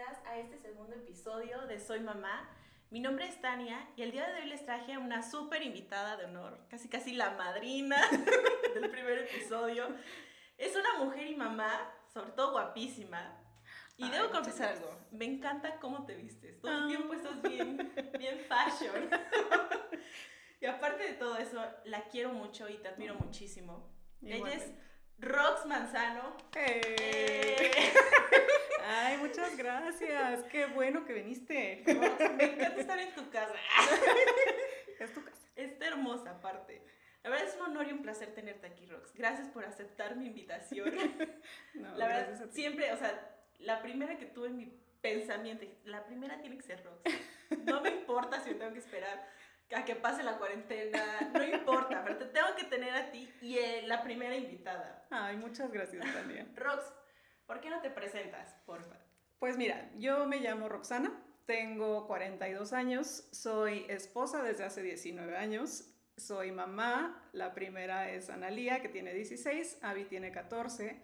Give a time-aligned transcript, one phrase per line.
[0.00, 2.48] bienvenidas a este segundo episodio de Soy Mamá.
[2.88, 6.16] Mi nombre es Tania y el día de hoy les traje a una súper invitada
[6.16, 8.00] de honor, casi casi la madrina
[8.74, 9.88] del primer episodio.
[10.56, 13.36] Es una mujer y mamá, sobre todo guapísima.
[13.98, 16.58] Y Ay, debo confesar algo, me encanta cómo te vistes.
[16.62, 16.88] Todo el Ah.
[16.88, 19.10] tiempo estás bien, bien fashion.
[20.62, 23.92] y aparte de todo eso, la quiero mucho y te admiro muchísimo.
[24.22, 24.89] Ella es Igualmente.
[25.20, 26.36] Rox Manzano.
[26.56, 26.80] ¡Eh!
[26.84, 27.92] Eh,
[28.88, 30.42] Ay, muchas gracias.
[30.50, 31.82] Qué bueno que viniste.
[31.86, 33.54] Rox, me encanta estar en tu casa.
[34.98, 35.48] Es tu casa.
[35.56, 36.82] Está hermosa aparte.
[37.22, 39.14] La verdad es un honor y un placer tenerte aquí, Rox.
[39.14, 40.92] Gracias por aceptar mi invitación.
[41.74, 46.40] No, La verdad, siempre, o sea, la primera que tuve en mi pensamiento, la primera
[46.40, 47.00] tiene que ser Rox.
[47.64, 49.26] No me importa si tengo que esperar
[49.74, 53.58] a que pase la cuarentena, no importa, pero te tengo que tener a ti y
[53.58, 55.06] eh, la primera invitada.
[55.10, 56.46] Ay, muchas gracias, Tania.
[56.56, 56.84] Rox,
[57.46, 58.96] ¿por qué no te presentas, porfa?
[59.38, 61.12] Pues mira, yo me llamo Roxana,
[61.46, 68.82] tengo 42 años, soy esposa desde hace 19 años, soy mamá, la primera es Analía,
[68.82, 71.00] que tiene 16, Avi tiene 14.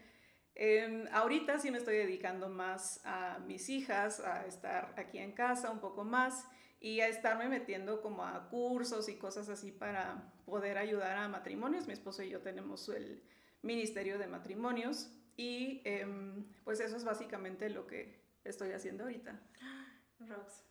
[0.55, 5.71] Em, ahorita sí me estoy dedicando más a mis hijas, a estar aquí en casa
[5.71, 6.47] un poco más
[6.81, 11.87] y a estarme metiendo como a cursos y cosas así para poder ayudar a matrimonios.
[11.87, 13.23] Mi esposo y yo tenemos el
[13.63, 19.41] Ministerio de Matrimonios y em, pues eso es básicamente lo que estoy haciendo ahorita.
[20.21, 20.65] Rox,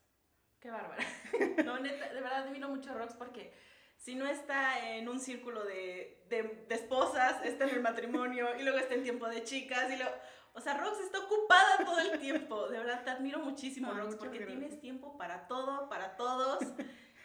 [0.59, 1.03] qué bárbara.
[1.65, 3.53] No, neta, de verdad admiro mucho a Rox porque
[3.97, 8.63] si no está en un círculo de, de, de esposas, está en el matrimonio y
[8.63, 10.11] luego está en tiempo de chicas y luego...
[10.55, 12.67] O sea, Rox está ocupada todo el tiempo.
[12.69, 14.59] De verdad, te admiro muchísimo, Ay, Rox, porque gracias.
[14.59, 16.59] tienes tiempo para todo, para todos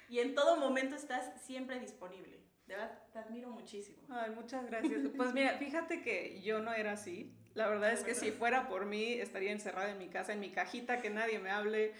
[0.08, 2.40] y en todo momento estás siempre disponible.
[2.66, 4.02] De verdad, te admiro muchísimo.
[4.10, 5.00] Ay, muchas gracias.
[5.16, 7.36] Pues mira, fíjate que yo no era así.
[7.54, 10.52] La verdad es que si fuera por mí, estaría encerrada en mi casa, en mi
[10.52, 11.94] cajita, que nadie me hable.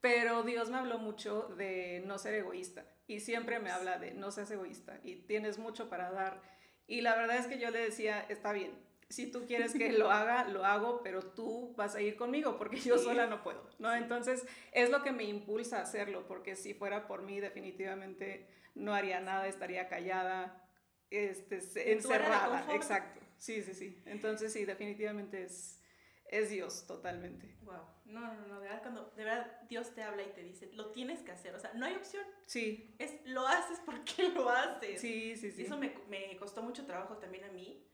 [0.00, 2.86] Pero Dios me habló mucho de no ser egoísta.
[3.06, 6.42] Y siempre me habla de no seas egoísta y tienes mucho para dar.
[6.86, 8.72] Y la verdad es que yo le decía, está bien,
[9.08, 12.76] si tú quieres que lo haga, lo hago, pero tú vas a ir conmigo porque
[12.78, 13.94] yo sola no puedo, ¿no?
[13.94, 18.94] Entonces es lo que me impulsa a hacerlo, porque si fuera por mí, definitivamente no
[18.94, 20.68] haría nada, estaría callada,
[21.10, 22.66] este, encerrada.
[22.74, 24.02] Exacto, sí, sí, sí.
[24.06, 25.80] Entonces sí, definitivamente es,
[26.26, 27.56] es Dios totalmente.
[27.62, 27.94] Wow.
[28.06, 30.90] No, no, no, de verdad, cuando de verdad Dios te habla y te dice, lo
[30.90, 31.54] tienes que hacer.
[31.54, 32.24] O sea, no hay opción.
[32.46, 35.00] Sí, Es lo haces porque lo haces.
[35.00, 35.62] sí, sí, sí.
[35.62, 37.86] Eso me, me costó mucho trabajo también a mí.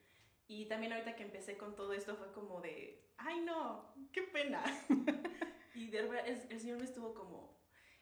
[0.51, 4.61] Y también ahorita que empecé con todo esto fue como de, ay no, qué pena.
[5.77, 7.57] y de verdad el, el Señor me estuvo como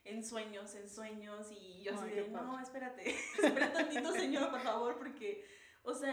[0.05, 1.49] en sueños, en sueños.
[1.53, 3.11] Y yo así de, no, espérate,
[3.43, 5.47] espera tantito Señor, por favor, porque,
[5.83, 6.11] o sea,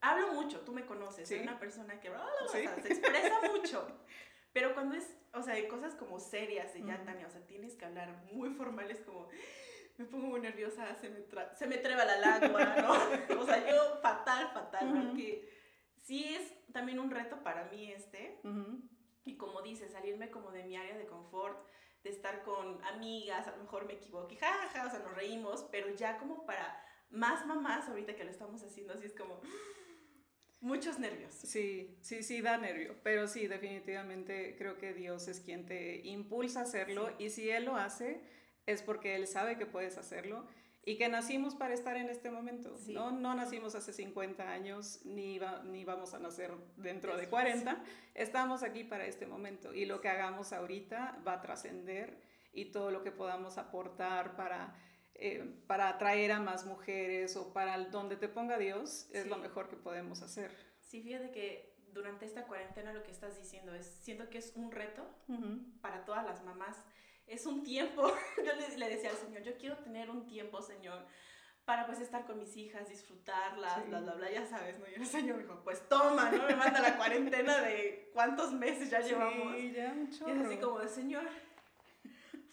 [0.00, 2.14] hablo mucho, tú me conoces, soy una persona que Sí.
[2.14, 3.86] o sea, se expresa mucho.
[4.54, 7.04] Pero cuando es, o sea, de cosas como serias de ya.
[7.04, 9.28] Tania, o sea, tienes que hablar muy formales como,
[9.98, 12.94] me pongo muy nerviosa, se me, tra- se me treba la lengua, ¿no?
[13.42, 15.08] O sea, yo fatal, fatal, Ujú.
[15.08, 15.53] porque
[16.04, 18.38] sí es también un reto para mí este,
[19.24, 21.58] y como dices, salirme como de mi área de confort,
[22.02, 25.88] de estar con amigas, a lo mejor me equivoqué, jaja, o sea, nos reímos, pero
[25.94, 26.78] ya como para
[27.10, 29.40] más mamás, ahorita que lo estamos haciendo así, es como
[30.60, 31.32] muchos nervios.
[31.34, 36.60] Sí, sí, sí, da nervio, pero sí, definitivamente creo que Dios es quien te impulsa
[36.60, 37.24] a hacerlo Sí.
[37.24, 38.20] y si Él lo hace
[38.66, 40.46] es porque Él sabe que puedes hacerlo
[40.86, 42.92] y que nacimos para estar en este momento, Sí.
[42.92, 43.10] ¿no?
[43.10, 47.82] No nacimos hace 50 años ni, va- ni vamos a nacer dentro de Eso, 40,
[48.14, 52.20] estamos aquí para este momento y lo que hagamos ahorita va a trascender
[52.52, 54.74] y todo lo que podamos aportar para...
[55.16, 59.40] eh, para atraer a más mujeres o para donde te ponga Dios es lo Sí.
[59.42, 60.50] mejor que podemos hacer.
[60.80, 64.72] Sí, fíjate que durante esta cuarentena lo que estás diciendo es, siento que es un
[64.72, 65.60] reto Ujú.
[65.80, 66.76] para todas las mamás.
[67.26, 68.06] Es un tiempo,
[68.44, 71.06] yo le, le decía al Señor, yo quiero tener un tiempo, Señor,
[71.64, 73.88] para pues estar con mis hijas, disfrutarlas, Sí.
[73.88, 74.84] bla, bla, bla, ya sabes, ¿no?
[74.88, 76.46] Y el Señor me dijo, pues toma, ¿no?
[76.46, 79.56] Me manda la cuarentena de cuántos meses ya llevamos.
[79.56, 81.24] Sí, ya un Y es así como de, Señor,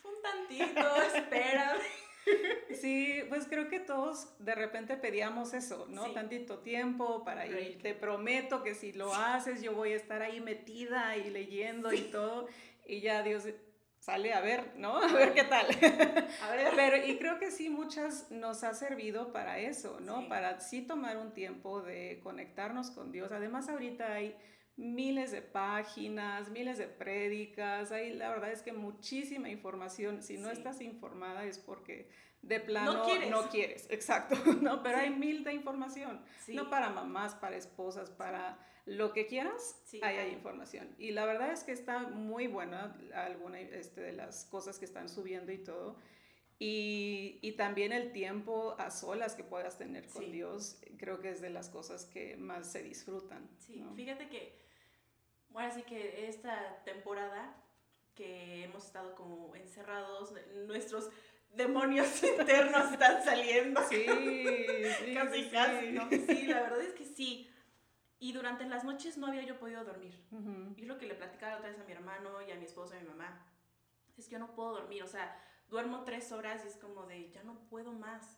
[0.01, 1.75] fue un tantito, espera.
[2.79, 6.05] Sí, pues creo que todos de repente pedíamos eso, ¿no?
[6.05, 6.13] Sí.
[6.13, 7.81] Tantito tiempo para ir.
[7.81, 12.01] Te prometo que si lo haces, yo voy a estar ahí metida y leyendo y
[12.11, 12.47] todo.
[12.85, 13.45] Y ya Dios
[14.01, 14.97] sale a ver, ¿no?
[15.01, 15.67] A ver qué tal.
[16.43, 16.73] A ver.
[16.75, 20.21] Pero, y creo que sí, muchas nos ha servido para eso, ¿no?
[20.21, 20.25] Sí.
[20.27, 23.31] Para sí tomar un tiempo de conectarnos con Dios.
[23.31, 24.35] Además, ahorita hay
[24.75, 30.23] miles de páginas, miles de prédicas, hay la verdad es que muchísima información.
[30.23, 30.53] Si no Sí.
[30.57, 32.09] estás informada es porque
[32.41, 33.35] de plano quieres.
[33.51, 34.81] quieres, exacto, ¿no?
[34.81, 35.03] Pero Sí.
[35.03, 36.55] hay mil de información, Sí.
[36.55, 40.95] no para mamás, para esposas, para lo que quieras, Sí, ahí hay información.
[40.97, 45.07] Y la verdad es que está muy buena alguna este, de las cosas que están
[45.09, 45.97] subiendo y todo.
[46.59, 50.31] Y, y también el tiempo a solas que puedas tener con Sí.
[50.31, 53.49] Dios, creo que es de las cosas que más se disfrutan.
[53.57, 53.93] Sí, ¿no?
[53.95, 54.59] fíjate que,
[55.49, 57.55] bueno, así que esta temporada
[58.15, 60.33] que hemos estado como encerrados,
[60.67, 61.09] nuestros
[61.55, 63.81] demonios internos están saliendo.
[63.89, 65.91] Sí, sí, casi, sí, casi.
[65.91, 66.09] ¿no?
[66.09, 67.49] Sí, la verdad es que sí.
[68.21, 70.15] Y durante las noches no había yo podido dormir.
[70.31, 70.75] Ujú.
[70.77, 72.93] Y es lo que le platicaba otra vez a mi hermano y a mi esposo
[72.93, 73.47] y a mi mamá.
[74.15, 75.35] Es que yo no puedo dormir, o sea,
[75.67, 78.37] duermo tres horas y es como de, ya no puedo más.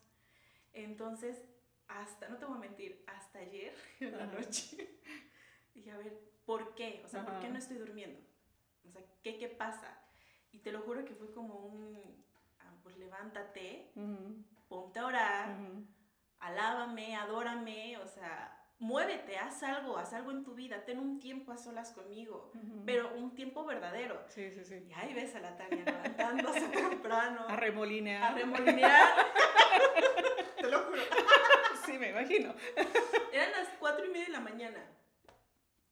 [0.71, 1.43] Entonces,
[1.89, 5.01] hasta, no te voy a mentir, hasta ayer en la noche,
[5.75, 7.01] dije, a ver, ¿por qué?
[7.03, 8.21] O sea, ¿por qué no estoy durmiendo?
[8.85, 9.99] O sea, ¿qué, qué pasa?
[10.53, 12.25] Y te lo juro que fue como un,
[12.61, 15.85] ah, pues levántate, Ujú, ponte a orar, ujú.
[16.39, 21.51] alábame, adórame, o sea, muévete, haz algo, haz algo en tu vida, ten un tiempo
[21.51, 22.83] a solas conmigo, Ujú.
[22.85, 24.23] pero un tiempo verdadero.
[24.29, 24.85] Sí, sí, sí.
[24.89, 28.23] Y ahí ves a la Tania levantándose temprano, A remolinear.
[28.23, 29.07] a remolinear.
[30.57, 31.01] Te lo juro.
[31.85, 32.53] Sí, me imagino.
[33.33, 34.85] Eran las cuatro y media de la mañana.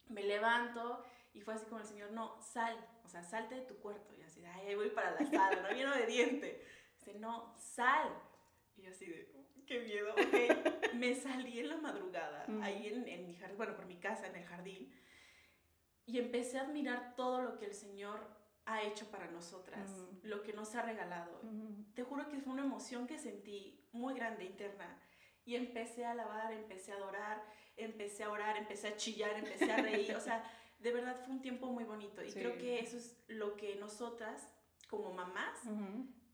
[0.08, 3.78] Me levanto y fue así como el señor, no, sal, o sea, salte de tu
[3.78, 4.14] cuarto.
[4.18, 6.62] Y así, ay, voy para la sala, no bien obediente.
[6.98, 8.08] Dice, no, sal.
[8.76, 9.30] Y yo así de,
[9.72, 10.14] qué miedo.
[10.94, 14.36] Me salí en la madrugada, ahí en, en mi jardín, bueno, por mi casa, en
[14.36, 14.92] el jardín,
[16.06, 18.20] y empecé a admirar todo lo que el Señor
[18.66, 19.90] ha hecho para nosotras,
[20.22, 21.40] lo que nos ha regalado.
[21.94, 25.00] Te juro que fue una emoción que sentí muy grande interna.
[25.44, 27.42] Y empecé a alabar, empecé a adorar,
[27.76, 30.14] empecé a orar, empecé a chillar, empecé a reír.
[30.14, 30.44] O sea,
[30.78, 32.22] de verdad fue un tiempo muy bonito.
[32.22, 32.38] Y Sí.
[32.38, 34.54] creo que eso es lo que nosotras,
[34.88, 35.58] como mamás,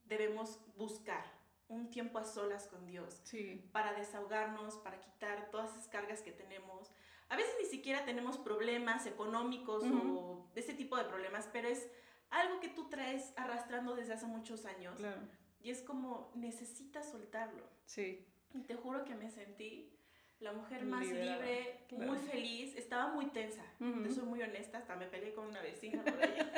[0.05, 1.25] debemos buscar.
[1.69, 3.21] Un tiempo a solas con Dios.
[3.25, 3.63] Sí.
[3.73, 6.91] Para desahogarnos, para quitar todas esas cargas que tenemos.
[7.29, 11.87] A veces ni siquiera tenemos problemas económicos o de ese tipo de problemas, pero es
[12.31, 14.97] algo que tú traes arrastrando desde hace muchos años.
[14.97, 15.21] Claro.
[15.61, 17.65] Y es como, necesitas soltarlo.
[17.85, 18.27] Sí.
[18.55, 19.95] Y te juro que me sentí
[20.41, 22.07] la mujer más Liberada, libre, claro.
[22.13, 22.75] muy feliz.
[22.77, 23.65] Estaba muy tensa.
[23.81, 24.05] Ujú.
[24.05, 26.51] Te soy muy honesta, hasta me peleé con una vecina por allá.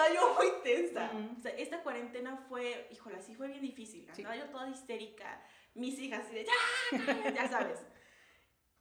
[0.00, 1.10] Estaba yo muy tensa.
[1.12, 1.38] Ujú.
[1.38, 4.08] O sea, esta cuarentena fue, híjole, sí fue bien difícil.
[4.14, 4.22] Sí.
[4.22, 5.42] Andaba yo toda histérica.
[5.74, 7.78] Mis hijas así de, ya, cállate", ya sabes.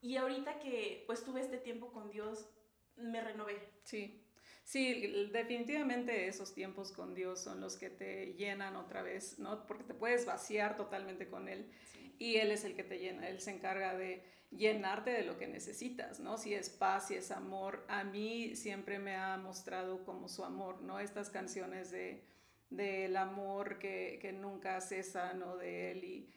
[0.01, 2.50] Y ahorita que pues tuve este tiempo con Dios,
[2.95, 3.74] me renové.
[3.83, 4.25] Sí.
[4.63, 9.65] Sí, definitivamente esos tiempos con Dios son los que te llenan otra vez, ¿no?
[9.65, 11.72] Porque te puedes vaciar totalmente con Él
[12.19, 15.48] y Él es el que te llena, Él se encarga de llenarte de lo que
[15.48, 16.38] necesitas, ¿no?
[16.38, 20.81] Si es paz, si es amor, a mí siempre me ha mostrado como su amor,
[20.81, 21.00] ¿no?
[21.00, 22.24] Estas canciones de
[22.69, 25.57] del amor que, que nunca cesa, ¿no?
[25.57, 26.30] De Él y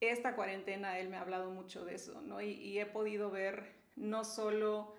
[0.00, 2.40] esta cuarentena Él me ha hablado mucho de eso, ¿no?
[2.40, 4.94] Y, y he podido ver no solo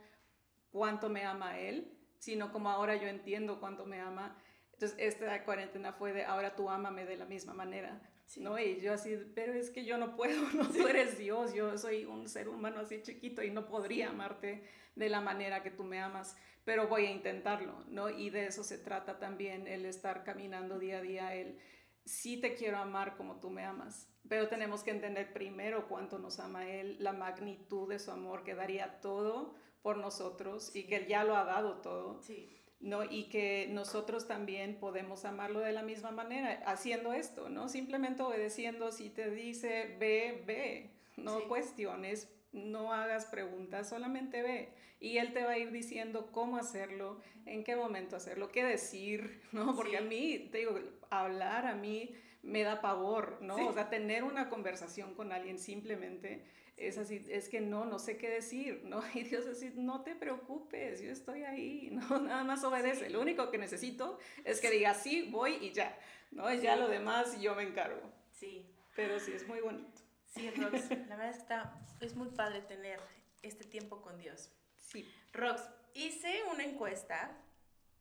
[0.72, 4.36] cuánto me ama Él, sino como ahora yo entiendo cuánto me ama.
[4.74, 8.42] Entonces, esta cuarentena fue de ahora tú ámame de la misma manera, Sí.
[8.42, 8.58] ¿no?
[8.58, 12.06] Y yo así, pero es que yo no puedo, no, tú eres Dios, yo soy
[12.06, 14.64] un ser humano así chiquito y no podría amarte
[14.96, 16.36] de la manera que tú me amas,
[16.66, 18.10] pero voy a intentarlo, ¿no?
[18.10, 21.60] Y de eso se trata también el estar caminando día a día, el
[22.06, 26.40] sí te quiero amar como tú me amas, pero tenemos que entender primero cuánto nos
[26.40, 31.08] ama Él, la magnitud de su amor, que daría todo por nosotros y que Él
[31.08, 32.60] ya lo ha dado todo, Sí.
[32.84, 33.04] ¿No?
[33.06, 37.70] Y que nosotros también podemos amarlo de la misma manera, haciendo esto, ¿no?
[37.70, 41.46] Simplemente obedeciendo, si te dice ve, ve, no Sí.
[41.48, 44.70] cuestiones, no hagas preguntas, solamente ve.
[45.00, 49.42] Y Él te va a ir diciendo cómo hacerlo, en qué momento hacerlo, qué decir,
[49.54, 49.76] ¿no?
[49.76, 49.98] Porque Sí.
[49.98, 50.78] a mí, te digo,
[51.10, 52.14] hablar a mí
[52.44, 53.58] me da pavor, ¿no?
[53.58, 53.64] Sí.
[53.64, 56.46] O sea, tener una conversación con alguien simplemente
[56.78, 59.02] es así, es que no, no sé qué decir, ¿no?
[59.14, 62.20] Y Dios así, no te preocupes, yo estoy ahí, ¿no?
[62.20, 63.08] Nada más obedece.
[63.08, 63.14] Sí.
[63.14, 65.98] Lo único que necesito es que diga sí, voy y ya,
[66.32, 66.52] ¿no?
[66.54, 68.02] Y Ya lo demás yo me encargo.
[68.32, 68.70] Sí.
[68.96, 70.02] Pero sí, es muy bonito.
[70.28, 73.00] Sí, Rox, la verdad está, es muy padre tener
[73.42, 74.52] este tiempo con Dios.
[74.78, 75.08] Sí.
[75.32, 75.62] Rox,
[75.94, 77.40] hice una encuesta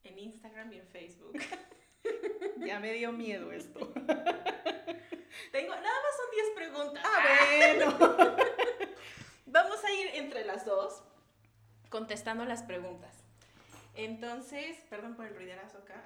[0.02, 1.38] en Instagram y en Facebook.
[2.58, 3.78] Ya me dio miedo esto.
[5.52, 7.04] Tengo, nada más son 10 preguntas.
[7.04, 7.18] Ah,
[7.58, 7.96] bueno.
[9.46, 11.02] Vamos a ir entre las dos
[11.88, 13.24] contestando las preguntas.
[13.94, 16.02] Entonces, perdón por el ruiderazo acá.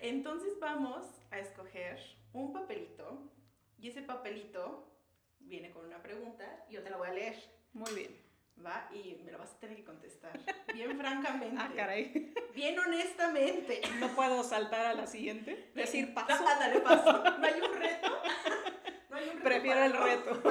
[0.00, 1.98] Entonces vamos a escoger
[2.32, 3.22] un papelito
[3.78, 4.86] y ese papelito
[5.40, 7.36] viene con una pregunta y yo te la voy a leer,
[7.72, 8.23] Muy bien.
[8.64, 8.88] ¿Va?
[8.92, 10.38] Y me la vas a tener que contestar
[10.74, 12.32] bien francamente, Ah, caray.
[12.54, 13.80] bien honestamente.
[14.00, 15.70] ¿No puedo saltar a la siguiente?
[15.74, 16.46] Decir No, paso.
[16.46, 17.12] ándale, paso.
[17.38, 18.08] ¿No hay un reto?
[19.10, 20.04] No hay un reto Prefiero el no?
[20.04, 20.42] reto.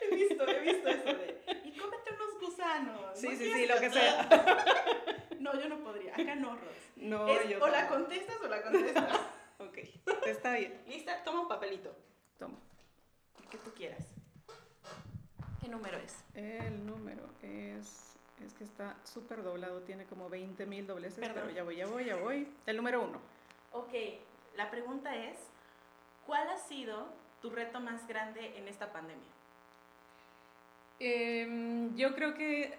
[0.00, 1.60] He visto, he visto eso de.
[1.64, 2.38] Y cómete unos
[3.14, 4.64] Sí, ¿No sí, quieres sí, lo que sea.
[5.40, 6.14] No, yo no podría.
[6.14, 6.72] Acá no, Rox.
[6.96, 9.20] No, Es yo o la contestas o la contestas.
[9.58, 9.78] Ok,
[10.26, 10.82] está bien.
[10.86, 11.22] ¿Lista?
[11.24, 11.94] Toma un papelito.
[12.38, 12.58] Toma.
[13.42, 14.13] El que tú quieras.
[15.64, 16.22] ¿Qué número es?
[16.34, 18.14] El número es.
[18.44, 21.44] Es que está súper doblado, tiene como 20 mil dobleces, Perdón.
[21.44, 22.52] pero ya voy, ya voy, ya voy.
[22.66, 23.18] El número uno.
[23.72, 23.92] Ok,
[24.56, 25.38] la pregunta es,
[26.26, 27.08] ¿cuál ha sido
[27.40, 29.24] tu reto más grande en esta pandemia?
[30.98, 32.78] Em, yo creo que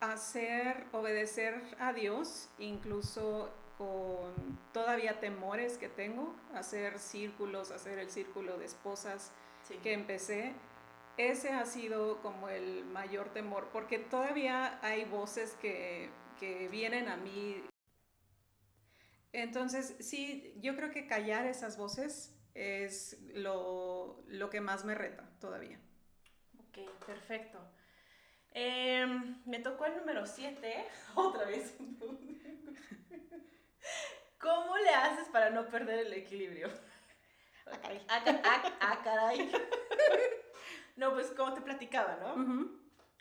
[0.00, 8.58] hacer, obedecer a Dios, incluso con todavía temores que tengo, hacer círculos, hacer el círculo
[8.58, 9.78] de esposas Sí.
[9.82, 10.52] que empecé,
[11.16, 17.16] ese ha sido como el mayor temor, porque todavía hay voces que, que vienen a
[17.16, 17.64] mí.
[19.32, 25.28] Entonces, sí, yo creo que callar esas voces es lo, lo que más me reta
[25.40, 25.78] todavía.
[26.58, 27.58] Ok, perfecto.
[28.52, 31.74] Em, me tocó el número 7, otra vez.
[34.40, 36.70] ¿Cómo le haces para no perder el equilibrio?
[37.66, 38.06] Ah, caray.
[38.08, 39.50] Ah, ah, ah, caray.
[40.96, 42.70] No, pues como te platicaba, ¿no?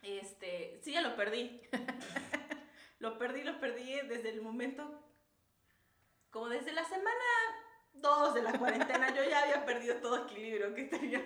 [0.02, 1.62] Este, sí, ya lo perdí.
[3.00, 5.04] lo perdí, lo perdí desde el momento,
[6.30, 7.24] como desde la semana
[7.94, 11.22] 2 de la cuarentena, yo ya había perdido todo equilibrio que tenía.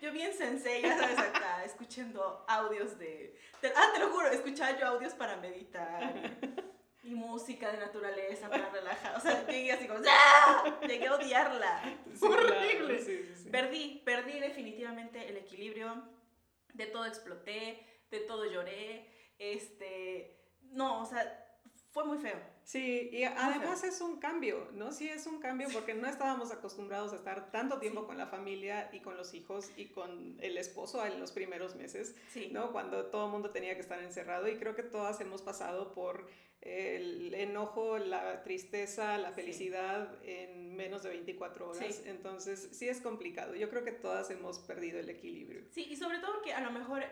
[0.00, 3.38] Yo bien sensei, ya sabes, acá, escuchando audios de...
[3.76, 8.68] ah, te lo juro, escuchaba yo audios para meditar y, y música de naturaleza para
[8.72, 9.16] relajar.
[9.16, 10.00] O sea, llegué así como...
[10.08, 10.78] ¡Ah!
[10.86, 11.82] Llegué a odiarla.
[12.14, 12.76] Sí, Horrible.
[12.78, 13.48] claro, sí, sí.
[13.50, 16.02] Perdí, perdí definitivamente el equilibrio.
[16.74, 19.08] De todo exploté, de todo lloré.
[19.38, 20.38] Este,
[20.70, 21.46] no, o sea,
[21.90, 22.38] fue muy feo.
[22.62, 24.92] Sí, y además es un cambio, ¿no?
[24.92, 28.06] Sí, es un cambio porque no estábamos acostumbrados a estar tanto tiempo Sí.
[28.06, 32.14] con la familia y con los hijos y con el esposo en los primeros meses,
[32.32, 32.50] Sí.
[32.52, 32.70] ¿no?
[32.70, 36.28] Cuando todo el mundo tenía que estar encerrado y creo que todas hemos pasado por
[36.62, 39.34] el enojo, la tristeza, la Sí.
[39.36, 41.94] felicidad en menos de 24 horas.
[41.94, 42.02] Sí.
[42.06, 43.54] Entonces, sí es complicado.
[43.54, 45.64] Yo creo que todas hemos perdido el equilibrio.
[45.70, 47.02] Sí, y sobre todo que a lo mejor,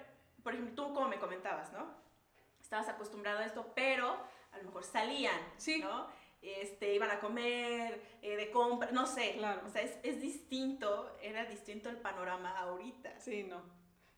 [0.42, 1.94] por ejemplo, tú como me comentabas, ¿no?
[2.60, 4.08] Estabas acostumbrado a esto, pero
[4.52, 5.80] a lo mejor salían, Sí.
[5.80, 6.06] ¿no?
[6.42, 9.32] Este, iban a comer, eh, de compra, no sé.
[9.38, 9.62] Claro.
[9.66, 13.18] O sea, es, es distinto, era distinto el panorama ahorita.
[13.18, 13.62] Sí, no.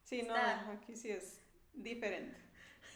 [0.03, 1.41] Sí, no, Está- aquí sí es
[1.73, 2.37] diferente.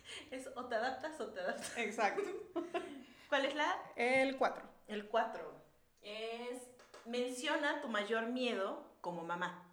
[0.30, 1.76] Es o te adaptas o te adaptas.
[1.78, 2.23] Exacto.
[3.28, 3.75] ¿Cuál es la?
[3.96, 4.62] El 4.
[4.88, 5.64] El 4.
[6.02, 6.62] Es,
[7.06, 9.70] menciona tu mayor miedo como mamá.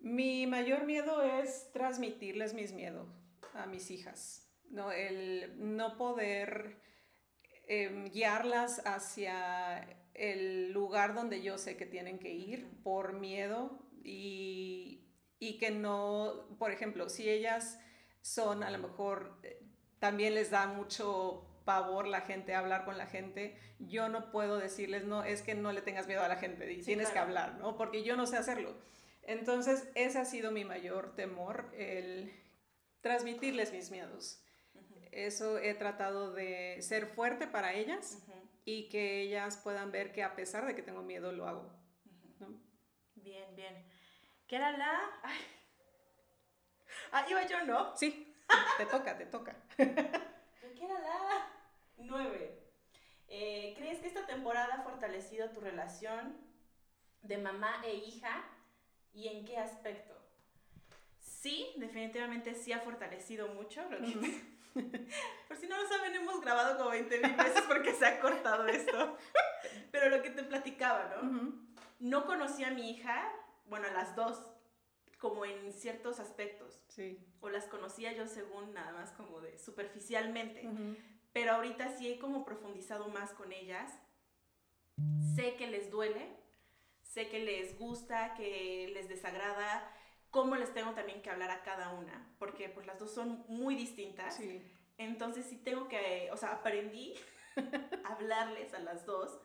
[0.00, 3.08] Mi mayor miedo es transmitirles mis miedos
[3.54, 4.92] a mis hijas, ¿no?
[4.92, 6.80] El no poder
[7.66, 15.06] em, guiarlas hacia el lugar donde yo sé que tienen que ir por miedo y,
[15.38, 17.78] y que no, por ejemplo, si ellas
[18.26, 19.62] son a lo mejor, eh,
[20.00, 25.04] también les da mucho pavor la gente, hablar con la gente, yo no puedo decirles,
[25.04, 27.54] no, es que no le tengas miedo a la gente y Sí, tienes que hablar,
[27.58, 27.76] ¿no?
[27.76, 28.74] Porque yo no sé hacerlo.
[29.22, 32.32] Entonces, ese ha sido mi mayor temor, el
[33.00, 34.42] transmitirles mis miedos.
[35.12, 38.18] Eso he tratado de ser fuerte para ellas
[38.64, 41.72] y que ellas puedan ver que a pesar de que tengo miedo, lo hago.
[43.14, 43.86] Bien, bien.
[44.46, 44.98] ¿Qué era la...?
[45.22, 45.38] Ay.
[47.12, 47.96] Ah, iba yo, ¿no?
[47.96, 48.34] Sí,
[48.78, 49.56] te toca, te toca.
[49.76, 51.48] ¿Qué era la
[51.98, 52.62] 9?
[53.28, 56.36] ¿Crees que esta temporada ha fortalecido tu relación
[57.22, 58.44] de mamá e hija?
[59.14, 60.14] ¿Y en qué aspecto?
[61.20, 63.82] Sí, definitivamente sí ha fortalecido mucho.
[63.90, 64.56] lo que-
[65.48, 68.66] Por si no lo saben, hemos grabado como 20 mil veces porque se ha cortado
[68.66, 69.16] esto.
[69.90, 71.52] Pero lo que te platicaba, ¿no?
[71.98, 73.32] No conocí a mi hija,
[73.66, 74.38] bueno, a las dos,
[75.18, 76.80] como en ciertos aspectos.
[76.88, 77.18] Sí.
[77.40, 80.68] O las conocía yo según nada más como de superficialmente.
[81.32, 83.92] Pero ahorita sí he como profundizado más con ellas.
[85.34, 86.36] Sé que les duele,
[87.02, 89.90] sé que les gusta, que les desagrada,
[90.30, 93.74] cómo les tengo también que hablar a cada una, porque pues las dos son muy
[93.74, 94.36] distintas.
[94.36, 94.62] Sí.
[94.98, 97.14] Entonces sí tengo que, o sea, aprendí
[98.04, 99.38] a hablarles a las dos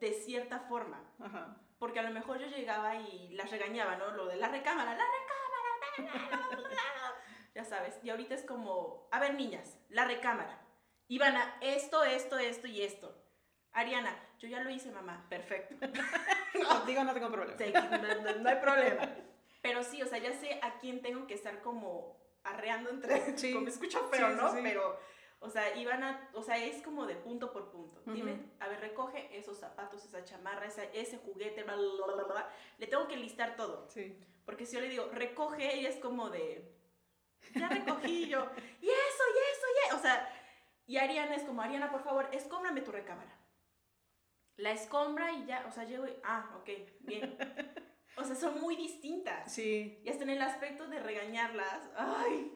[0.00, 1.02] de cierta forma.
[1.18, 1.56] Ajá.
[1.82, 4.12] Porque a lo mejor yo llegaba y las regañaba, ¿no?
[4.12, 5.04] Lo de la recámara, la
[5.98, 6.46] recámara.
[7.56, 7.98] ya sabes.
[8.04, 10.60] Y ahorita es como, a ver, niñas, la recámara.
[11.08, 13.20] Iban a esto, esto, esto y esto.
[13.72, 15.26] Ariana, yo ya lo hice, mamá.
[15.28, 15.74] Perfecto.
[16.86, 17.58] Digo, no tengo problema.
[17.58, 19.16] Sí, no, hay problema.
[19.60, 23.36] Pero sí, o sea, ya sé a quién tengo que estar como arreando entre...
[23.36, 23.54] Sí.
[23.54, 24.52] como me escucho feo, Sí, sí, ¿no?
[24.52, 24.60] sí.
[24.62, 25.00] Pero,
[25.42, 26.30] o sea, iban a...
[26.34, 28.00] O sea, es como de punto por punto.
[28.06, 32.50] Dime, a ver, recoge esos zapatos, esa chamarra, esa- ese juguete, bla, bla, bla, bla.
[32.78, 33.88] Le tengo que listar todo.
[33.90, 34.18] Sí.
[34.44, 36.72] Porque si yo le digo, recoge, ella es como de...
[37.54, 38.48] Ya recogí y yo.
[38.80, 40.08] Y eso, y eso,
[40.86, 43.36] y Y Ariana es como, Ariana, por favor, escómbrame tu recámara.
[44.56, 46.68] La escombra y ya, o sea, llego y, ah, ok,
[47.00, 47.36] bien.
[48.16, 49.52] O sea, son muy distintas.
[49.52, 50.00] Sí.
[50.04, 52.52] Y hasta en el aspecto de regañarlas, ay,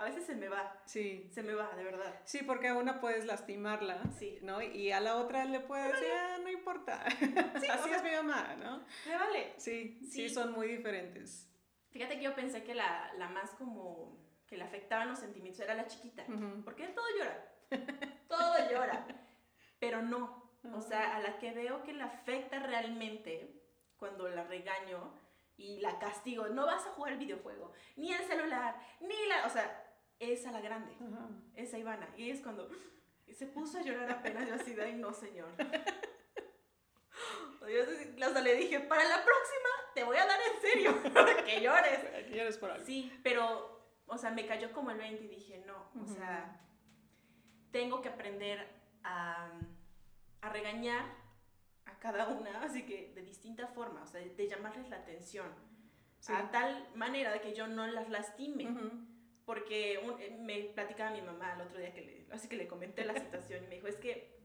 [0.00, 0.80] a veces se me va.
[0.86, 1.28] Sí.
[1.32, 2.20] Se me va, de verdad.
[2.24, 4.38] Sí, porque a una puedes lastimarla, Sí.
[4.42, 4.60] ¿no?
[4.62, 7.02] Y a la otra le puedes decir, ah, no importa.
[7.74, 8.84] Así o es mi mamá, ¿no?
[9.06, 9.54] Me vale.
[9.58, 10.30] Sí, sí, Sí.
[10.30, 11.46] son muy diferentes.
[11.90, 15.74] Fíjate que yo pensé que la, la más como que le afectaban los sentimientos era
[15.74, 16.24] la chiquita.
[16.28, 16.62] Ujú.
[16.64, 17.52] Porque todo llora.
[18.28, 19.06] todo llora.
[19.78, 20.50] Pero no.
[20.74, 23.62] O sea, a la que veo que le afecta realmente
[23.96, 25.14] cuando la regaño
[25.56, 29.46] y la castigo, no vas a jugar el videojuego, ni el celular, ni la.
[29.46, 29.89] O sea,
[30.20, 30.92] es a la grande.
[31.54, 32.08] Esa Ivana.
[32.16, 32.68] Y es cuando
[33.32, 35.48] se puso a llorar apenas yo así de, ay no, señor.
[38.16, 41.02] Yo hasta le dije, para la próxima te voy a dar en serio,
[41.44, 42.00] que llores.
[42.18, 42.84] Aquí eres por algo.
[42.84, 46.60] Sí, pero, o sea, me cayó como el 20 y dije, no, o sea,
[47.70, 48.66] tengo que aprender
[49.04, 49.50] a,
[50.40, 51.04] a regañar
[51.84, 55.46] a cada una, así que de distinta forma, o sea, de llamarles la atención,
[56.18, 56.32] Sí.
[56.34, 58.68] a tal manera de que yo no las lastime.
[59.50, 62.68] Porque un- eh, me platicaba mi mamá el otro día que le, así que le
[62.68, 64.38] comenté la situación y me dijo, es que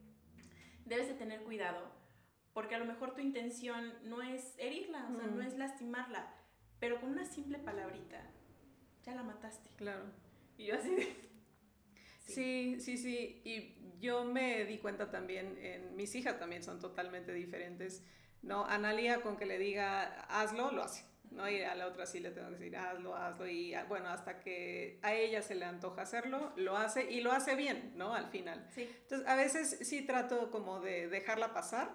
[0.83, 1.91] debes de tener cuidado
[2.53, 6.33] porque a lo mejor tu intención no es herirla, o sea, no es lastimarla,
[6.79, 8.19] pero con una simple palabrita
[9.03, 9.69] ya la mataste.
[9.75, 10.05] Claro.
[10.57, 11.15] Y yo así de...
[12.21, 13.43] Sí, sí, sí.
[13.45, 18.03] Y yo me di cuenta también, en mis hijas también son totalmente diferentes.
[18.41, 21.05] No, Analia con que le diga hazlo, lo hace.
[21.32, 21.50] ¿No?
[21.50, 23.48] Y a la otra sí le tengo que decir hazlo, hazlo.
[23.48, 27.55] Y bueno, hasta que a ella se le antoja hacerlo, lo hace y lo hace
[27.55, 28.13] bien, ¿no?
[28.13, 28.67] Al final.
[28.74, 28.89] Sí.
[29.03, 31.91] Entonces, a veces sí trato como de dejarla pasar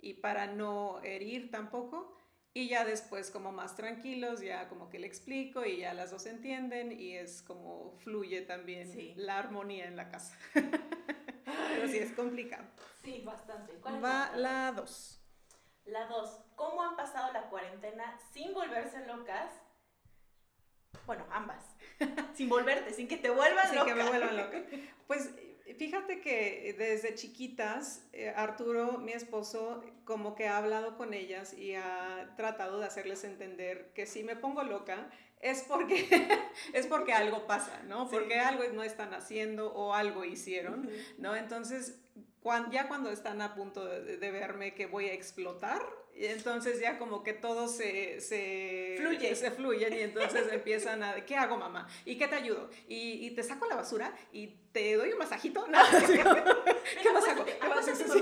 [0.00, 2.12] y para no herir tampoco.
[2.54, 6.24] Y ya después como más tranquilos, ya como que le explico y ya las dos
[6.24, 9.12] entienden y es como fluye también Sí.
[9.16, 10.38] la armonía en la casa.
[11.44, 12.64] Pero sí es complicado.
[13.04, 13.74] Sí, bastante.
[13.74, 15.20] ¿Cuál es Va la dos.
[15.86, 19.50] La dos, ¿cómo han pasado la cuarentena sin volverse locas?
[21.06, 21.64] Bueno, ambas.
[22.34, 23.86] sin volverte, sin que te vuelvan Así loca.
[23.86, 24.62] que me vuelvan loca.
[25.06, 25.30] Pues
[25.78, 31.74] fíjate que desde chiquitas, eh, Arturo, mi esposo, como que ha hablado con ellas y
[31.76, 35.08] ha tratado de hacerles entender que si me pongo loca
[35.40, 36.08] es porque,
[36.72, 38.08] es porque algo pasa, ¿no?
[38.08, 38.16] Sí.
[38.16, 40.90] Porque algo no están haciendo o algo hicieron.
[41.18, 41.36] ¿no?
[41.36, 42.00] Entonces,
[42.70, 45.82] ya cuando están a punto de, de verme que voy a explotar,
[46.16, 49.34] y entonces ya como que todo se, se, Fluye.
[49.36, 51.86] se fluyen y entonces empiezan a, ¿qué hago mamá?
[52.06, 52.70] ¿Y qué te ayudo?
[52.88, 54.14] ¿Y, y te saco la basura?
[54.32, 55.66] ¿Y te doy un masajito?
[56.96, 57.44] No, ¿Qué más hago?
[57.44, 57.96] ¿Qué más hago?
[57.96, 58.20] Sí.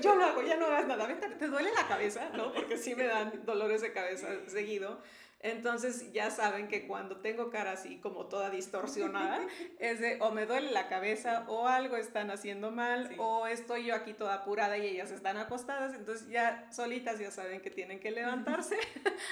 [0.00, 1.06] Yo lo hago, ya no hagas nada.
[1.06, 2.30] Vente, ¿Te duele la cabeza?
[2.34, 2.52] ¿No?
[2.54, 5.02] Porque sí me dan dolores de cabeza seguido.
[5.50, 9.40] Entonces ya saben que cuando tengo cara así como toda distorsionada,
[9.78, 13.14] es de o me duele la cabeza o algo están haciendo mal Sí.
[13.18, 17.60] o estoy yo aquí toda apurada y ellas están acostadas, entonces ya solitas ya saben
[17.60, 18.76] que tienen que levantarse,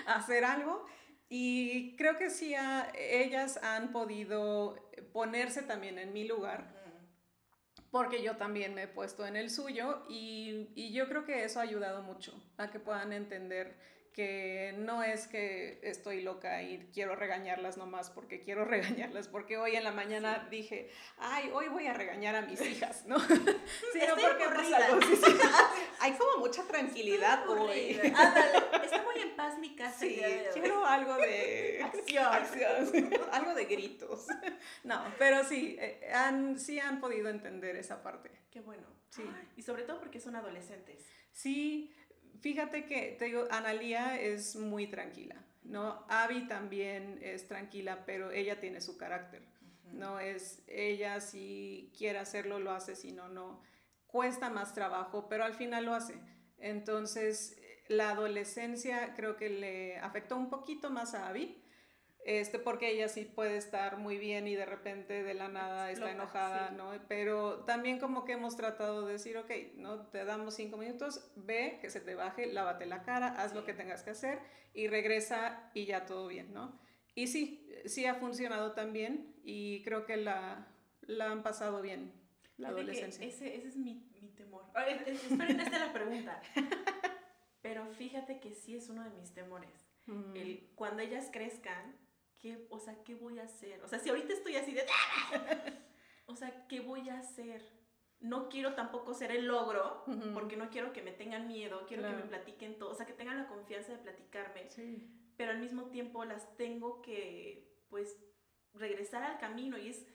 [0.07, 0.87] a hacer algo.
[1.29, 4.77] Y creo que sí, a- ellas han podido
[5.12, 10.05] ponerse también en mi lugar Mm, porque yo también me he puesto en el suyo
[10.09, 13.74] y, y yo creo que eso ha ayudado mucho a que puedan entender
[14.14, 19.77] que no es que estoy loca y quiero regañarlas nomás porque quiero regañarlas, porque hoy
[19.77, 23.18] en la mañana dije, ay, hoy voy a regañar a mis hijas, ¿no?
[23.92, 25.33] Sino porque algo, sí, sí.
[26.00, 28.00] Hay como mucha tranquilidad hoy.
[28.14, 29.98] Ándale, está muy en paz mi casa.
[29.98, 30.20] Sí,
[30.53, 32.24] quiero algo de Acción.
[32.24, 34.27] acción, algo de gritos.
[34.85, 38.31] No, pero sí, eh, han, sí han podido entender esa parte.
[38.50, 38.87] Qué bueno.
[39.11, 39.22] Sí.
[39.57, 41.05] Y sobre todo porque son adolescentes.
[41.33, 41.92] Sí,
[42.40, 46.05] fíjate que, te digo, Analía es muy tranquila, ¿no?
[46.09, 49.42] Abby también es tranquila, pero ella tiene su carácter,
[49.92, 50.20] ¿no?
[50.20, 53.62] Es, ella si quiere hacerlo, lo hace, si no, no.
[54.07, 56.14] Cuesta más trabajo, pero al final lo hace.
[56.59, 57.57] Entonces,
[57.88, 61.63] la adolescencia creo que le afectó un poquito más a Abby,
[62.24, 66.06] este, porque ella sí puede estar muy bien y de repente de la nada está
[66.10, 66.74] Explota, enojada, sí.
[66.76, 66.90] ¿no?
[67.06, 70.06] Pero también como que hemos tratado de decir, ok, ¿no?
[70.06, 73.66] Te damos cinco minutos, ve, que se te baje, lávate la cara, haz lo Sí.
[73.66, 74.38] que tengas que hacer
[74.72, 76.78] y regresa y ya todo bien, ¿no?
[77.14, 80.66] Y sí, sí ha funcionado también y creo que la,
[81.02, 82.12] la han pasado bien,
[82.56, 83.24] la adolescencia.
[83.26, 84.64] Ese, ese es mi, mi temor.
[85.06, 86.40] Esperen, esta es la pregunta.
[87.62, 89.70] Pero fíjate que sí es uno de mis temores.
[90.06, 90.37] Mm.
[90.37, 91.96] El, cuando ellas crezcan,
[92.44, 93.83] ¿qué, o sea, ¿qué voy a hacer?
[93.83, 94.85] O sea, si ahorita estoy así de...
[96.26, 97.62] O sea, ¿qué voy a hacer?
[98.20, 102.14] No quiero tampoco ser el logro, porque no quiero que me tengan miedo, quiero que
[102.16, 105.07] me platiquen todo, o sea, que tengan la confianza de platicarme, Sí.
[105.37, 108.16] pero al mismo tiempo las tengo que, pues,
[108.72, 110.07] regresar al camino y es,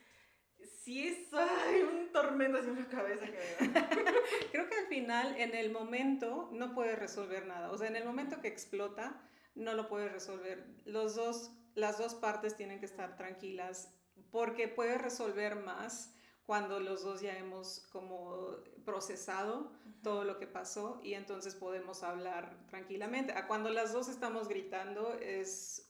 [0.82, 3.38] sí es ay, un tormento en la cabeza que
[4.52, 7.70] Creo que al final, en el momento, no puedes resolver nada.
[7.70, 9.20] O sea, en el momento que explota,
[9.54, 10.66] no lo puedes resolver.
[10.84, 13.92] Los dos, las dos partes tienen que estar tranquilas
[14.30, 19.70] porque puedes resolver más cuando los dos ya hemos como procesado
[20.02, 23.32] todo lo que pasó y entonces podemos hablar tranquilamente.
[23.32, 25.86] A cuando las dos estamos gritando es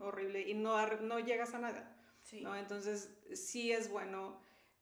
[0.00, 1.94] horrible y no, no llegas a nada.
[2.40, 2.56] ¿no?
[2.56, 4.40] Entonces sí es bueno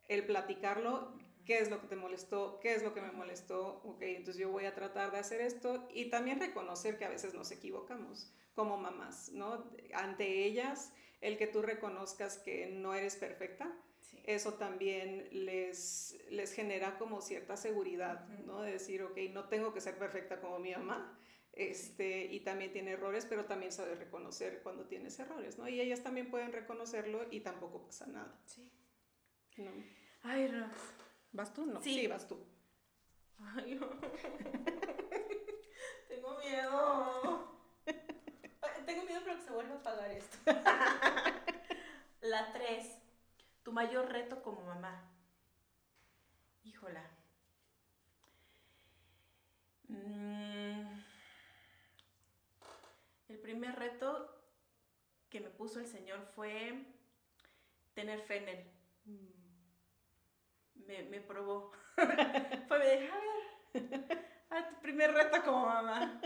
[0.08, 1.12] el platicarlo,
[1.44, 4.50] qué es lo que te molestó, qué es lo que me molestó, ok, entonces yo
[4.50, 8.76] voy a tratar de hacer esto y también reconocer que a veces nos equivocamos como
[8.76, 9.70] mamás, ¿no?
[9.94, 13.72] Ante ellas, el que tú reconozcas que no eres perfecta,
[14.24, 18.62] eso también les, les genera como cierta seguridad, ¿no?
[18.62, 21.18] De decir, ok, no tengo que ser perfecta como mi mamá,
[21.52, 25.68] este, y también tiene errores, pero también sabe reconocer cuando tienes errores, ¿no?
[25.68, 28.40] Y ellas también pueden reconocerlo y tampoco pasa nada.
[28.46, 28.70] Sí.
[29.58, 29.70] ¿No?
[30.22, 31.01] Ay, Rox.
[31.32, 31.64] ¿Vas tú?
[31.64, 31.82] No.
[31.82, 32.38] Sí, vas tú.
[33.38, 33.88] Ay, no.
[36.08, 37.48] Tengo miedo.
[38.86, 40.38] Tengo miedo pero que se vuelva a apagar esto.
[42.20, 42.98] La 3.
[43.62, 45.10] Tu mayor reto como mamá.
[46.64, 47.10] Híjola.
[49.88, 51.00] Mm.
[53.28, 54.28] El primer reto
[55.30, 56.84] que me puso el Señor fue
[57.94, 58.70] tener fe en Él.
[60.86, 61.72] Me, me probó.
[62.68, 63.10] fue, me
[63.74, 66.20] a ver, tu primer reto como mamá.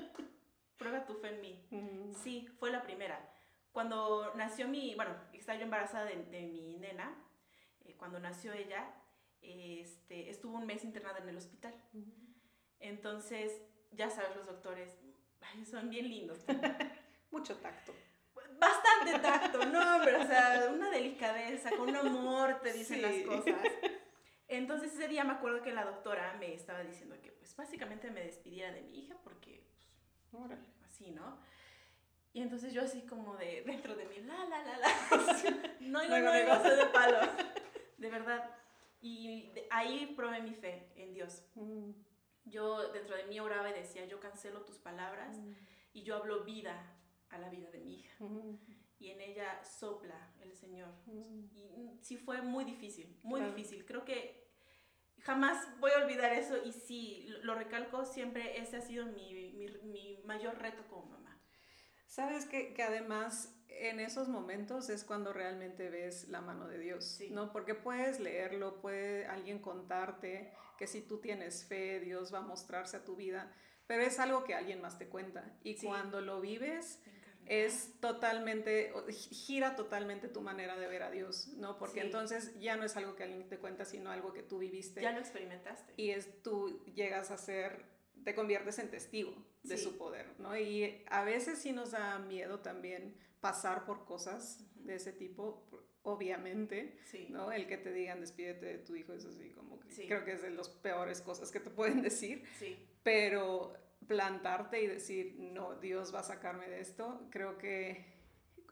[0.77, 2.13] Prueba tu fe en mí.
[2.23, 3.33] Sí, fue la primera.
[3.73, 7.15] Cuando nació mi, bueno, estaba yo embarazada de, de mi nena,
[7.85, 8.93] eh, cuando nació ella,
[9.41, 11.75] este, estuvo un mes internada en el hospital.
[12.81, 14.99] Entonces, ya sabes, los doctores
[15.65, 16.39] son bien lindos.
[17.31, 17.95] Mucho tacto.
[18.59, 23.55] Bastante tacto, no, pero o sea, una delicadeza, con un amor te dicen las cosas.
[24.49, 28.23] Entonces ese día me acuerdo que la doctora me estaba diciendo que pues básicamente me
[28.23, 29.65] despidiera de mi hija porque
[30.31, 31.39] pues, así, ¿no?
[32.33, 34.89] Y entonces yo así como de dentro de mí, la, la, la, la,
[35.81, 37.19] no, no, no, no, de palo
[37.97, 38.51] de verdad.
[39.01, 41.43] Y ahí probé mi fe en Dios.
[41.55, 41.91] Mm.
[42.45, 45.53] Yo dentro de mí oraba y decía, yo cancelo tus palabras mm.
[45.95, 46.95] y yo hablo vida
[47.31, 48.25] a la vida de mi hija.
[48.25, 48.59] Mm.
[48.99, 50.89] Y en ella sopla el Señor.
[51.07, 53.85] Y sí fue muy difícil, muy difícil.
[53.85, 54.47] Creo que
[55.21, 59.69] jamás voy a olvidar eso y sí, lo recalco siempre, ese ha sido mi, mi,
[59.85, 61.41] mi mayor reto como mamá.
[62.07, 67.21] Sabes que, que además en esos momentos es cuando realmente ves la mano de Dios,
[67.31, 67.53] ¿no?
[67.53, 72.97] Porque puedes leerlo, puede alguien contarte que si tú tienes fe, Dios va a mostrarse
[72.97, 73.53] a tu vida,
[73.87, 75.57] pero es algo que alguien más te cuenta.
[75.63, 77.03] Y cuando lo vives,
[77.47, 78.93] es totalmente,
[79.31, 81.79] gira totalmente tu manera de ver a Dios, ¿no?
[81.79, 85.01] Porque entonces ya no es algo que alguien te cuenta, sino algo que tú viviste.
[85.01, 85.95] Ya lo experimentaste.
[85.97, 87.85] Y es tú llegas a ser,
[88.25, 90.57] te conviertes en testigo de su poder, ¿no?
[90.57, 95.69] Y a veces sí nos da miedo también pasar por cosas de ese tipo,
[96.03, 97.53] obviamente, ¿no?
[97.53, 100.43] El que te digan despídete de tu hijo es así como que creo que es
[100.43, 102.45] de las peores cosas que te pueden decir,
[103.03, 103.75] pero
[104.07, 108.05] plantarte y decir, no, Dios va a sacarme de esto, creo que,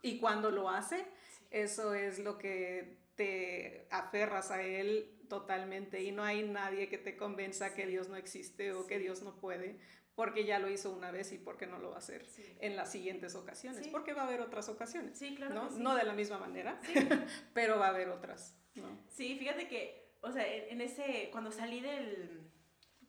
[0.01, 1.05] y cuando lo hace,
[1.51, 7.17] eso es lo que te aferras a Él totalmente y no hay nadie que te
[7.17, 9.79] convenza que Dios no existe o que Dios no puede,
[10.15, 12.25] porque ya lo hizo una vez y porque no lo va a hacer
[12.59, 15.17] en las siguientes ocasiones, porque va a haber otras ocasiones.
[15.17, 15.53] Sí, claro.
[15.53, 15.69] ¿no?
[15.71, 16.79] no de la misma manera,
[17.53, 18.57] pero va a haber otras.
[18.75, 18.85] ¿no?
[19.09, 22.49] Sí, fíjate que, o sea, en, ese, cuando salí del,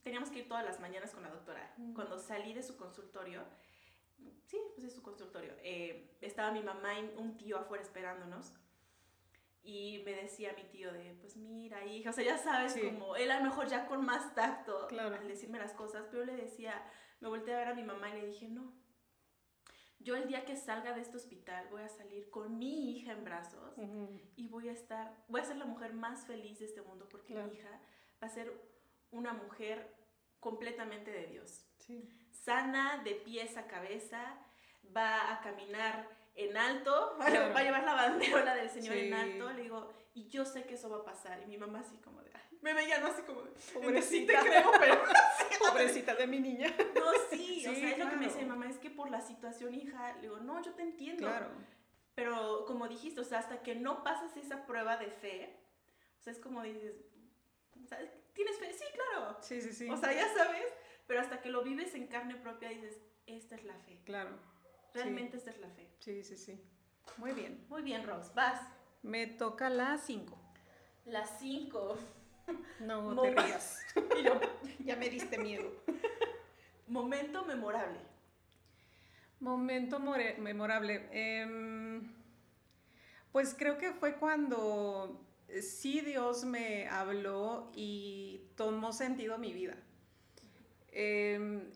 [0.06, 3.42] teníamos que ir todas las mañanas con la doctora, cuando salí de su consultorio,
[4.44, 8.52] sí, pues es su consultorio, eh, estaba mi mamá y un tío afuera esperándonos.
[9.64, 13.32] Y me decía mi tío de, pues mira, hija, o sea, ya sabes, como él
[13.32, 16.88] a lo mejor ya con más tacto al decirme las cosas, pero le decía,
[17.18, 18.72] me volteé a ver a mi mamá y le dije, no,
[19.98, 23.24] yo el día que salga de este hospital voy a salir con mi hija en
[23.24, 23.74] brazos
[24.36, 27.34] y voy a estar, voy a ser la mujer más feliz de este mundo porque
[27.34, 27.80] mi hija
[28.22, 28.52] va a ser
[29.10, 29.95] una mujer
[30.46, 31.66] completamente de Dios.
[32.30, 34.38] Sana de pies a cabeza,
[34.96, 39.62] va a caminar en alto, va a llevar la bandera del Señor en alto, le
[39.62, 41.42] digo, y yo sé que eso va a pasar.
[41.42, 42.30] Y mi mamá así como de,
[42.60, 45.02] me veía no así como de, pobrecita, creo, pero...
[45.68, 46.72] pobrecita de mi niña.
[46.94, 49.22] No, sí, o sea, es lo que me dice mi mamá, es que por la
[49.22, 51.26] situación, hija, le digo, no, yo te entiendo.
[51.26, 51.50] Claro.
[52.14, 55.58] Pero como dijiste, o sea, hasta que no pasas esa prueba de fe,
[56.20, 56.94] o sea, es como dices,
[58.36, 58.72] ¿tienes fe?
[58.72, 59.36] Sí, claro.
[59.40, 59.90] Sí, sí, sí.
[59.90, 60.64] O sea, ya sabes,
[61.08, 63.98] pero hasta que lo vives en carne propia dices, esta es la fe.
[64.04, 64.30] Claro.
[64.94, 65.88] Realmente esta es la fe.
[65.98, 66.60] Sí, sí, sí.
[67.16, 67.64] Muy bien.
[67.68, 68.32] Muy bien, Ross.
[68.34, 68.60] Vas.
[69.02, 70.38] Me toca la 5.
[71.06, 71.98] Las 5.
[72.80, 73.80] No Mo- te rías.
[74.24, 74.40] Yo,
[74.84, 75.70] Ya me diste miedo.
[76.86, 77.98] momento memorable.
[79.40, 81.08] Momento memorable.
[81.12, 82.10] Em,
[83.32, 85.25] pues creo que fue cuando
[85.62, 89.76] sí Dios me habló y tomó sentido mi vida.
[90.88, 91.70] Em,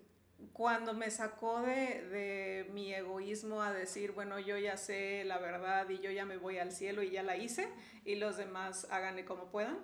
[0.52, 5.88] cuando me sacó de, de mi egoísmo a decir, bueno, yo ya sé la verdad
[5.88, 7.68] y yo ya me voy al cielo y ya la hice
[8.04, 9.78] y los demás háganle como puedan.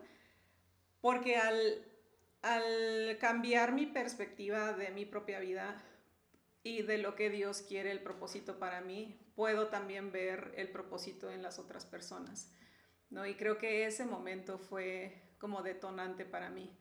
[1.00, 1.84] Porque al,
[2.42, 5.82] al cambiar mi perspectiva de mi propia vida,
[6.66, 11.30] y de lo que Dios quiere, el propósito para mí, puedo también ver el propósito
[11.30, 12.50] en las otras personas.
[13.10, 13.26] ¿No?
[13.26, 16.76] Y creo que ese momento fue como detonante para mí.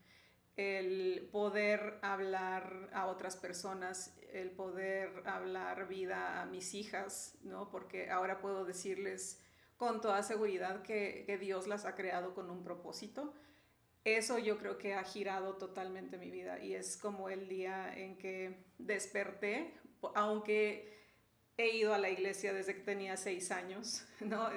[0.56, 7.70] El poder hablar a otras personas, el poder hablar vida a mis hijas, ¿no?
[7.70, 9.42] porque ahora puedo decirles
[9.78, 13.34] con toda seguridad que, que Dios las ha creado con un propósito.
[14.06, 18.18] Eso yo creo que ha girado totalmente mi vida y es como el día en
[18.18, 19.74] que desperté,
[20.14, 20.95] aunque
[21.58, 24.50] he ido a la iglesia desde que tenía seis años, ¿no?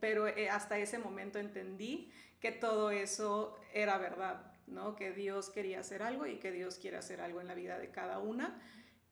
[0.00, 2.10] Pero eh, hasta ese momento entendí
[2.40, 4.96] que todo eso era verdad, ¿no?
[4.96, 7.90] que Dios quería hacer algo y que Dios quiere hacer algo en la vida de
[7.90, 8.60] cada una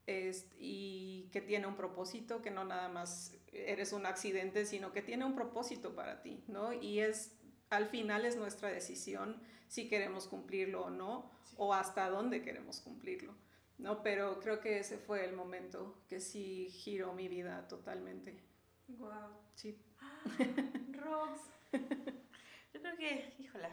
[0.07, 5.01] es- y que tiene un propósito, que no nada más eres un accidente, sino que
[5.03, 6.73] tiene un propósito para ti, ¿no?
[6.73, 7.37] Y es,
[7.69, 11.55] al final es nuestra decisión si queremos cumplirlo o no, Sí.
[11.59, 13.35] o hasta dónde queremos cumplirlo,
[13.79, 14.03] ¿no?
[14.03, 18.39] Pero creo que ese fue el momento que sí giró mi vida totalmente,
[18.87, 19.31] Wow.
[19.55, 19.77] sí.
[20.93, 21.39] Rox.
[22.73, 23.69] Yo creo que, híjola,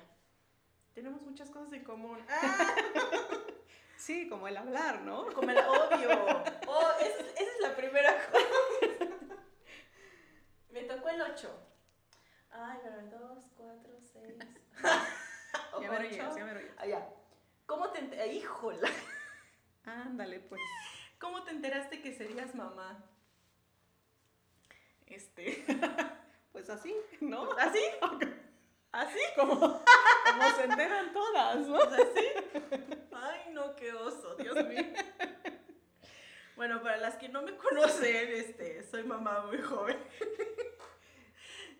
[0.95, 2.19] tenemos muchas cosas en común.
[2.29, 2.75] ¡Ah!
[3.97, 5.27] Sí, como el hablar, ¿no?
[5.33, 6.09] Como el obvio.
[6.69, 9.37] Oh, esa, es- esa es la primera cosa.
[10.71, 11.49] Me tocó el 8.
[12.51, 14.35] Ay, pero 2, 4, 6.
[15.81, 16.79] Ya me lo llegas, ya me lo llegas.
[16.79, 17.09] Allá.
[17.67, 18.89] ¿Cómo te Híjola.
[19.87, 20.61] Ándale, pues.
[21.19, 23.05] ¿Cómo te enteraste que serías mamá?
[25.07, 25.65] Este.
[26.57, 27.53] Pues así, ¿no?
[27.59, 27.81] ¿Así?
[28.91, 29.19] ¿Así?
[29.37, 31.77] Como, como se enteran todas, ¿no?
[31.77, 32.29] ¿Así?
[33.13, 34.83] Ay, no, qué oso, Dios mío.
[36.57, 39.99] Bueno, para las que no me conocen, este, soy mamá muy joven.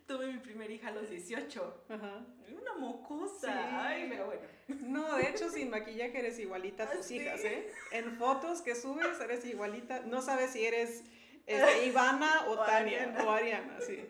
[0.07, 1.85] Tuve mi primera hija a los 18.
[1.89, 2.25] Ajá.
[2.49, 3.53] Una mocosa.
[3.53, 3.69] Sí.
[3.73, 4.43] Ay, pero bueno.
[4.83, 7.17] No, de hecho, sin maquillaje eres igualita a ¿Ah, tus sí?
[7.17, 7.71] hijas, ¿eh?
[7.91, 10.01] En fotos que subes eres igualita.
[10.01, 11.03] No sabes si eres
[11.47, 13.25] este, Ivana o, O Tania Ariana.
[13.25, 14.05] o Ariana, sí.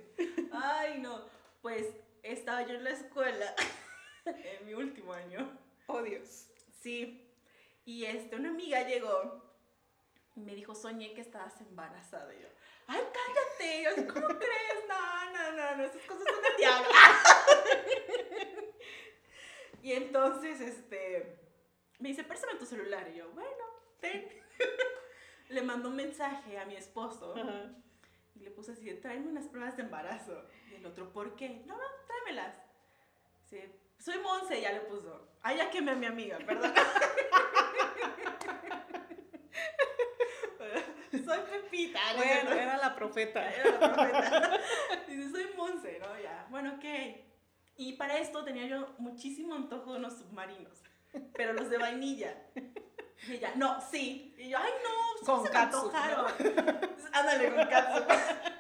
[0.53, 1.25] Ay, no.
[1.63, 1.87] Pues
[2.23, 3.55] estaba yo en la escuela
[4.27, 5.59] en mi último año.
[5.87, 6.49] Oh, Dios.
[6.81, 7.23] Sí.
[7.85, 9.43] Y este, una amiga llegó
[10.35, 12.35] y me dijo, soñé que estabas embarazada.
[12.35, 12.49] Y yo,
[12.87, 13.83] ay, cállate.
[13.83, 14.87] Yo, así, ¿cómo crees?
[14.89, 16.89] No, no, no, no, esas cosas son del diablo.
[19.83, 21.39] y entonces, este,
[21.99, 23.09] me dice, préstame tu celular.
[23.13, 23.65] Y yo, bueno,
[24.01, 24.29] ten.
[25.49, 27.71] Le mandó un mensaje a mi esposo Ajá.
[28.35, 30.45] y le puse así, tráeme unas pruebas de embarazo.
[30.73, 31.63] Y el otro, ¿por qué?
[31.67, 32.57] No, no, tráemelas.
[33.43, 35.29] Dice, soy Monse, ya le puso.
[35.43, 36.75] Ay, ya quemé a mi amiga, perdón.
[41.61, 42.01] soy Pepita.
[42.17, 43.51] ¿no es Bueno, era la profeta.
[43.53, 44.61] Era la profeta.
[45.09, 46.21] Dice, soy Monse, ¿no?
[46.21, 46.85] Ya, bueno, ok.
[47.77, 50.83] Y para esto tenía yo muchísimo antojo de unos submarinos,
[51.35, 52.35] pero los de vainilla.
[53.29, 54.35] Y ella, no, sí.
[54.39, 55.59] Y yo, ay, no, Con se me.
[57.13, 58.11] Ándale, con catsup.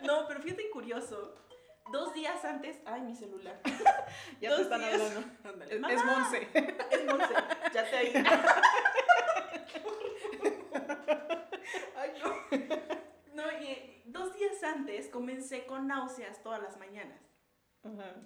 [0.02, 1.34] No, pero fíjate curioso.
[1.92, 3.60] Dos días antes, ay, mi celular.
[4.40, 5.22] Ya Dos te están días- hablando.
[5.44, 6.48] Ándale, Es, es Monse.
[6.90, 7.34] Es Monse,
[7.72, 8.12] ya te oí.
[11.96, 12.85] Ay, no.
[13.66, 17.20] Y dos días antes comencé con náuseas todas las mañanas.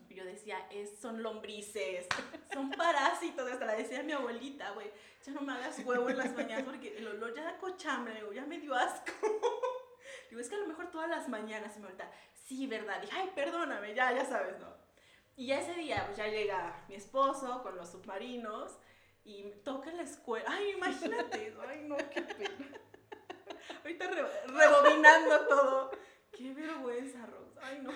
[0.09, 2.07] Y yo decía, es, son lombrices,
[2.53, 3.51] son parásitos.
[3.51, 4.91] Hasta la decía mi abuelita, güey,
[5.25, 8.33] ya no me hagas huevo en las mañanas porque el olor ya da cochambre, digo,
[8.33, 9.13] ya me dio asco.
[10.31, 13.01] Digo, es que a lo mejor todas las mañanas y mi abuelita, sí, ¿verdad?
[13.01, 14.69] Dije, ay, perdóname, ya, ya sabes, ¿no?
[15.37, 18.79] Y ya ese día, pues ya llega mi esposo con los submarinos
[19.25, 20.47] y me toca la escuela.
[20.49, 22.81] Ay, imagínate, ay, no, qué pena.
[23.79, 25.91] Ahorita re- rebobinando todo.
[26.33, 27.57] Qué vergüenza, Rox.
[27.63, 27.93] Ay, no.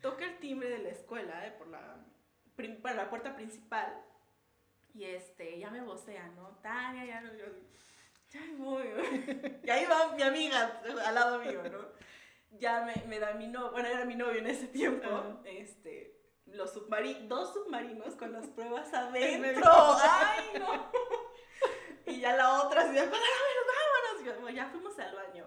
[0.00, 2.04] Toca el timbre de la escuela, eh, por la,
[2.82, 4.04] para la puerta principal.
[4.94, 6.58] Y este, ya me vocea, ¿no?
[6.62, 7.44] Tania, ya no, yo,
[8.30, 8.86] ya voy.
[9.62, 11.86] Y ahí va mi amiga al lado mío, ¿no?
[12.58, 16.72] Ya me, me da mi novio, bueno, era mi novio en ese tiempo, este, los
[16.72, 19.70] submarinos, dos submarinos con las pruebas adentro.
[20.02, 20.90] ¡Ay, no!
[22.06, 23.02] Y ya la otra así de,
[24.54, 25.46] ya fuimos al baño.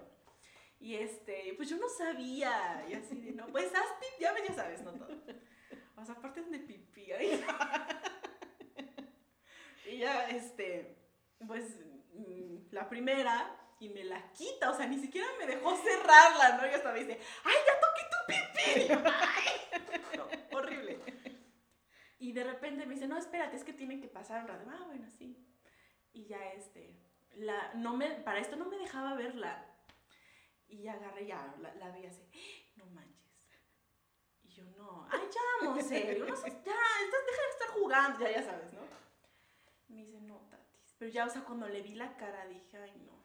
[0.79, 2.85] Y este, pues yo no sabía.
[2.89, 5.09] Y así de, no, pues haz pip, ya, ya sabes, no todo.
[5.95, 7.43] O sea, aparte de pipí ahí.
[9.91, 10.97] y ya, este,
[11.45, 11.77] pues,
[12.13, 16.67] mm, la primera, y me la quita, o sea, ni siquiera me dejó cerrarla, ¿no?
[16.67, 20.17] Y hasta me dice, ¡ay, ya toqué tu pipí!
[20.17, 20.99] No, horrible.
[22.19, 24.69] Y de repente me dice, no, espérate, es que tienen que pasar un rato.
[24.69, 25.35] Ah, bueno, sí.
[26.13, 26.95] Y ya, este,
[27.35, 29.67] la, no me, para esto no me dejaba verla.
[30.67, 32.23] Y agarré, ya, la, la vi así,
[32.75, 33.29] no manches.
[34.43, 38.31] Y yo, no, ay, ya, Monse, no, sé, ya, estás, deja de estar jugando, ya,
[38.31, 38.81] ya sabes, ¿no?
[39.89, 40.95] Me dice, no, Tatis.
[40.97, 43.21] Pero ya, o sea, cuando le vi la cara, dije, ay, no.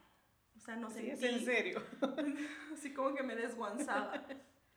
[0.57, 1.03] O sea, no sé.
[1.03, 1.83] Sí, es en serio.
[2.73, 4.25] Así como que me desguanzaba.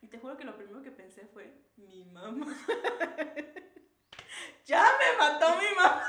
[0.01, 2.45] Y te juro que lo primero que pensé fue, mi mamá.
[4.65, 6.03] ya me mató mi mamá.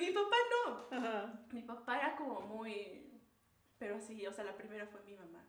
[0.00, 0.36] Porque mi papá
[0.66, 0.96] no.
[0.98, 1.32] Ajá.
[1.52, 3.06] Mi papá era como muy...
[3.78, 5.44] Pero sí, o sea, la primera fue mi mamá.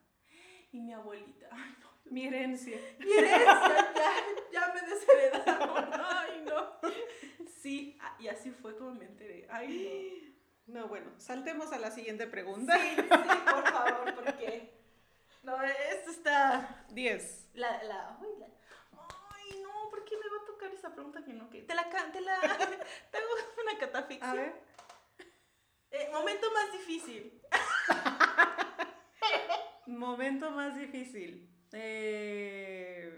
[0.71, 1.47] Y mi abuelita.
[1.51, 1.89] Ay, no.
[2.11, 2.77] Mi herencia.
[2.99, 4.11] Mi herencia, ya,
[4.51, 5.89] ya me desheredaron.
[5.93, 6.71] Ay, no.
[7.61, 9.47] Sí, y así fue como me enteré.
[9.49, 10.35] Ay,
[10.65, 12.31] No, bueno, saltemos a la siguiente no.
[12.31, 12.77] pregunta.
[12.77, 14.73] Sí, sí, por favor, porque...
[15.43, 16.85] No, esto está...
[16.89, 17.49] 10.
[17.53, 18.47] La, la, la-
[19.33, 21.89] ay, no, ¿por qué me va a tocar esa pregunta que no que Te la,
[21.89, 22.39] te la,
[23.11, 23.20] te
[23.71, 24.31] una catafixia.
[24.31, 24.53] A ver.
[25.93, 27.41] Eh, momento más difícil.
[29.87, 31.49] Momento más difícil.
[31.73, 33.11] Eh,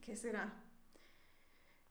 [0.00, 0.54] ¿Qué será?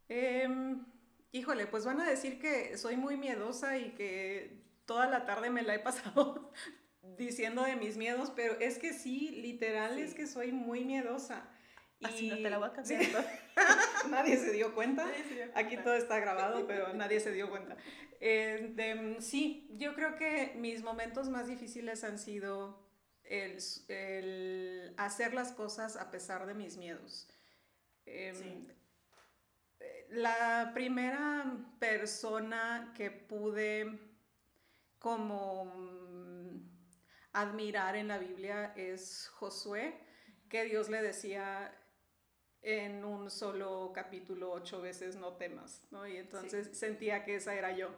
[0.09, 0.83] Em,
[1.31, 5.61] híjole, pues van a decir que soy muy miedosa y que toda la tarde me
[5.61, 6.51] la he pasado
[7.17, 10.01] diciendo de mis miedos, pero es que sí, literal Sí.
[10.01, 11.47] es que soy muy miedosa.
[12.03, 13.01] Así no Y- te la voy a cambiar.
[14.11, 15.05] Nadie se dio cuenta.
[15.55, 17.75] Aquí todo está grabado, pero nadie se dio cuenta.
[18.21, 22.83] Eh, de- sí, yo creo que mis momentos más difíciles han sido
[23.23, 23.57] el,
[23.89, 27.27] el hacer las cosas a pesar de mis miedos.
[28.05, 28.67] Em, Sí.
[29.79, 31.45] eh, La primera
[31.79, 33.99] persona que pude
[34.99, 36.59] como mm,
[37.33, 39.99] admirar en la Biblia es Josué,
[40.49, 41.75] que Dios le decía
[42.67, 46.07] en un solo capítulo ocho veces no temas, ¿no?
[46.07, 47.91] Y entonces sentía que esa era yo.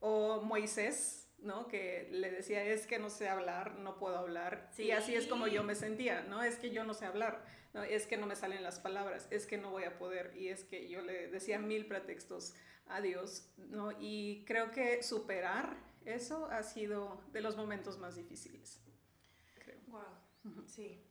[0.00, 1.68] O Moisés, ¿no?
[1.68, 4.70] Que le decía, es que no sé hablar, no puedo hablar.
[4.76, 6.42] Y así es como yo me sentía, ¿no?
[6.42, 7.84] Es que yo no sé hablar, ¿no?
[7.84, 10.36] Es que no me salen las palabras, es que no voy a poder.
[10.36, 12.54] Y es que yo le decía mil pretextos
[12.86, 13.92] a Dios, ¿no?
[14.00, 18.80] Y creo que superar eso ha sido de los momentos más difíciles,
[19.54, 19.78] creo.
[19.86, 20.64] Wow.
[20.66, 21.04] Sí.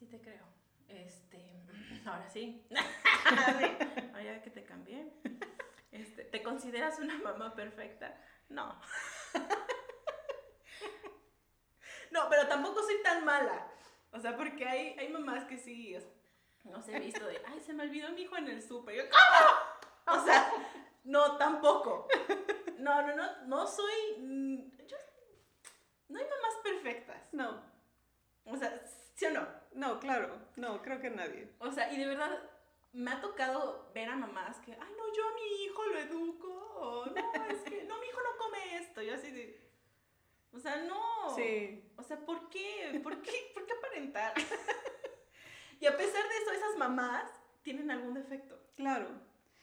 [0.00, 0.46] Sí te creo.
[0.88, 1.62] Este,
[2.06, 2.66] ahora sí.
[2.70, 2.74] sí.
[4.14, 5.12] Ahora que te cambié.
[5.92, 8.18] Este, ¿te consideras una mamá perfecta?
[8.48, 8.80] No.
[12.10, 13.70] No, pero tampoco soy tan mala.
[14.10, 16.10] O sea, porque hay, hay mamás que sí, o sea,
[16.64, 18.96] no sé, he visto de, ay, se me olvidó mi hijo en el súper.
[18.96, 20.18] Yo, ¿cómo?
[20.18, 20.52] O sea,
[21.04, 22.08] no, tampoco.
[22.78, 24.96] No, no, no, no soy, mm, yo,
[26.08, 27.22] no hay mamás perfectas.
[27.30, 27.62] No,
[28.44, 28.84] O sea,
[29.14, 29.59] ¿sí o no?
[29.72, 31.48] No, claro, no, creo que nadie.
[31.58, 32.42] O sea, y de verdad
[32.92, 36.48] me ha tocado ver a mamás que, ay, no, yo a mi hijo lo educo.
[36.76, 39.02] o, no, es que, no, mi hijo no come esto.
[39.02, 39.60] Yo así de,
[40.52, 41.34] o sea, no.
[41.36, 43.00] Sí, O sea, ¿por qué?
[43.02, 44.34] ¿Por qué, ¿Por qué aparentar?
[45.80, 47.30] y a pesar de eso, esas mamás
[47.62, 48.58] tienen algún defecto.
[48.76, 49.08] claro.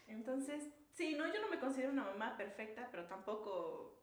[0.07, 3.99] Entonces, sí, no, yo no me considero una mamá perfecta, pero tampoco,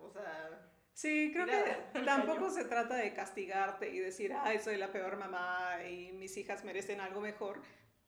[0.00, 0.69] o sea,
[1.00, 1.54] Sí, creo que
[2.04, 6.62] tampoco se trata de castigarte y decir, ay, soy la peor mamá y mis hijas
[6.64, 7.62] merecen algo mejor,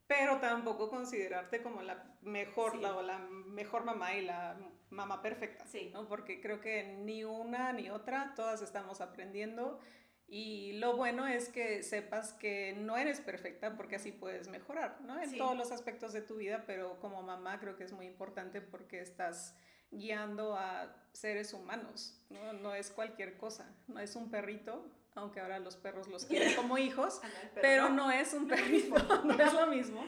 [0.07, 2.79] pero tampoco considerarte como la mejor, Sí.
[2.83, 4.59] la, o la mejor mamá y la
[4.91, 5.89] mamá perfecta, Sí.
[5.95, 6.07] ¿no?
[6.07, 9.79] Porque creo que ni una ni otra, todas estamos aprendiendo
[10.27, 15.19] y lo bueno es que sepas que no eres perfecta porque así puedes mejorar, ¿no?
[15.19, 15.39] En Sí.
[15.39, 19.01] todos los aspectos de tu vida, pero como mamá creo que es muy importante porque
[19.01, 19.57] estás
[19.93, 22.53] guiando a seres humanos, ¿no?
[22.55, 26.79] No es cualquier cosa, no es un perrito, aunque ahora los perros los quieren como
[26.79, 30.05] hijos, el pero no es un perrito, no es lo mismo.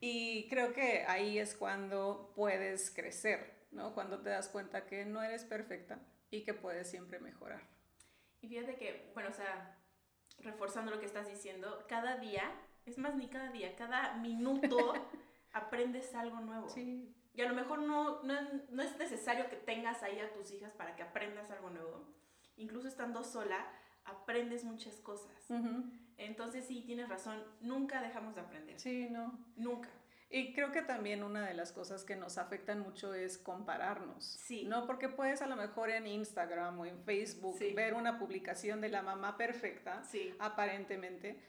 [0.00, 3.94] Y creo que ahí es cuando puedes crecer, ¿no?
[3.94, 6.00] Cuando te das cuenta que no eres perfecta
[6.30, 7.62] y que puedes siempre mejorar.
[8.40, 9.76] Y fíjate que, bueno, o sea,
[10.38, 12.52] reforzando lo que estás diciendo, cada día,
[12.86, 14.94] es más, ni cada día, cada minuto
[15.52, 16.68] aprendes algo nuevo.
[16.68, 18.34] Sí, Y a lo mejor no, no,
[18.70, 22.04] no es necesario que tengas ahí a tus hijas para que aprendas algo nuevo.
[22.56, 23.64] Incluso estando sola,
[24.04, 25.46] aprendes muchas cosas.
[26.16, 28.80] Entonces sí, tienes razón, nunca dejamos de aprender.
[28.80, 29.38] sí, no.
[29.54, 29.88] Nunca.
[30.30, 34.24] Y creo que también una de las cosas que nos afectan mucho es compararnos.
[34.24, 34.64] Sí.
[34.64, 34.84] ¿No?
[34.84, 37.72] Porque puedes a lo mejor en Instagram o en Facebook Sí.
[37.72, 40.34] ver una publicación de la mamá perfecta, Sí.
[40.40, 41.40] aparentemente,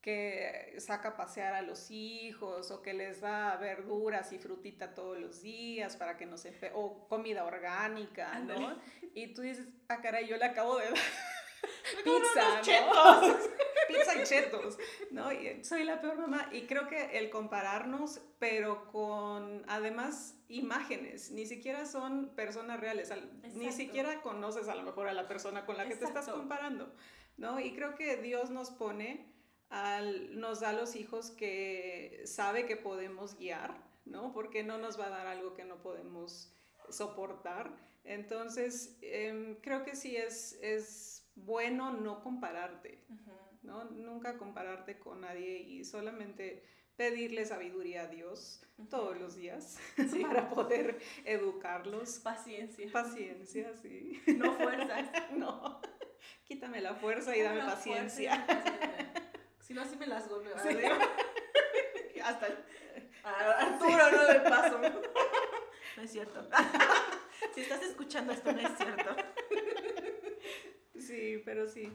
[0.00, 5.18] que saca a pasear a los hijos o que les da verduras y frutita todos
[5.18, 8.76] los días para que no se o comida orgánica, ¿no?
[9.14, 10.94] Y tú dices, ah, caray, yo le acabo de dar
[12.04, 13.38] pizza, ¿no?
[13.88, 14.78] pizza y chetos,
[15.10, 15.32] ¿no?
[15.32, 16.48] Y soy la peor mamá.
[16.52, 23.12] Y creo que el compararnos, pero con además imágenes, ni siquiera son personas reales,
[23.54, 26.94] ni siquiera conoces a lo mejor a la persona con la que te estás comparando,
[27.36, 27.58] ¿no?
[27.60, 29.27] Y creo que Dios nos pone
[29.70, 34.32] al, nos da los hijos que sabe que podemos guiar, ¿no?
[34.32, 36.54] Porque no nos va a dar algo que no podemos
[36.90, 37.76] soportar.
[38.04, 43.04] Entonces, em, creo que sí es, es bueno no compararte,
[43.62, 43.84] ¿no?
[43.84, 46.64] Nunca compararte con nadie y solamente
[46.96, 48.60] pedirle sabiduría a Dios
[48.90, 49.78] todos los días
[50.22, 52.18] para poder educarlos.
[52.18, 52.90] Paciencia.
[52.92, 54.20] Paciencia, sí.
[54.36, 55.08] No fuerzas.
[55.36, 55.80] no.
[56.44, 58.44] Quítame la fuerza y dame paciencia.
[59.68, 60.56] Si no, así me las golpeo.
[62.24, 62.46] Hasta
[63.22, 64.80] a Arturo no le paso.
[65.96, 66.48] No es cierto.
[67.52, 69.16] Si estás escuchando esto, no es cierto.
[70.96, 71.92] Sí, pero sí.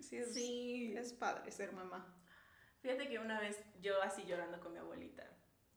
[0.00, 0.94] Sí es, sí.
[0.94, 2.14] es padre ser mamá.
[2.82, 5.24] Fíjate que una vez yo así llorando con mi abuelita.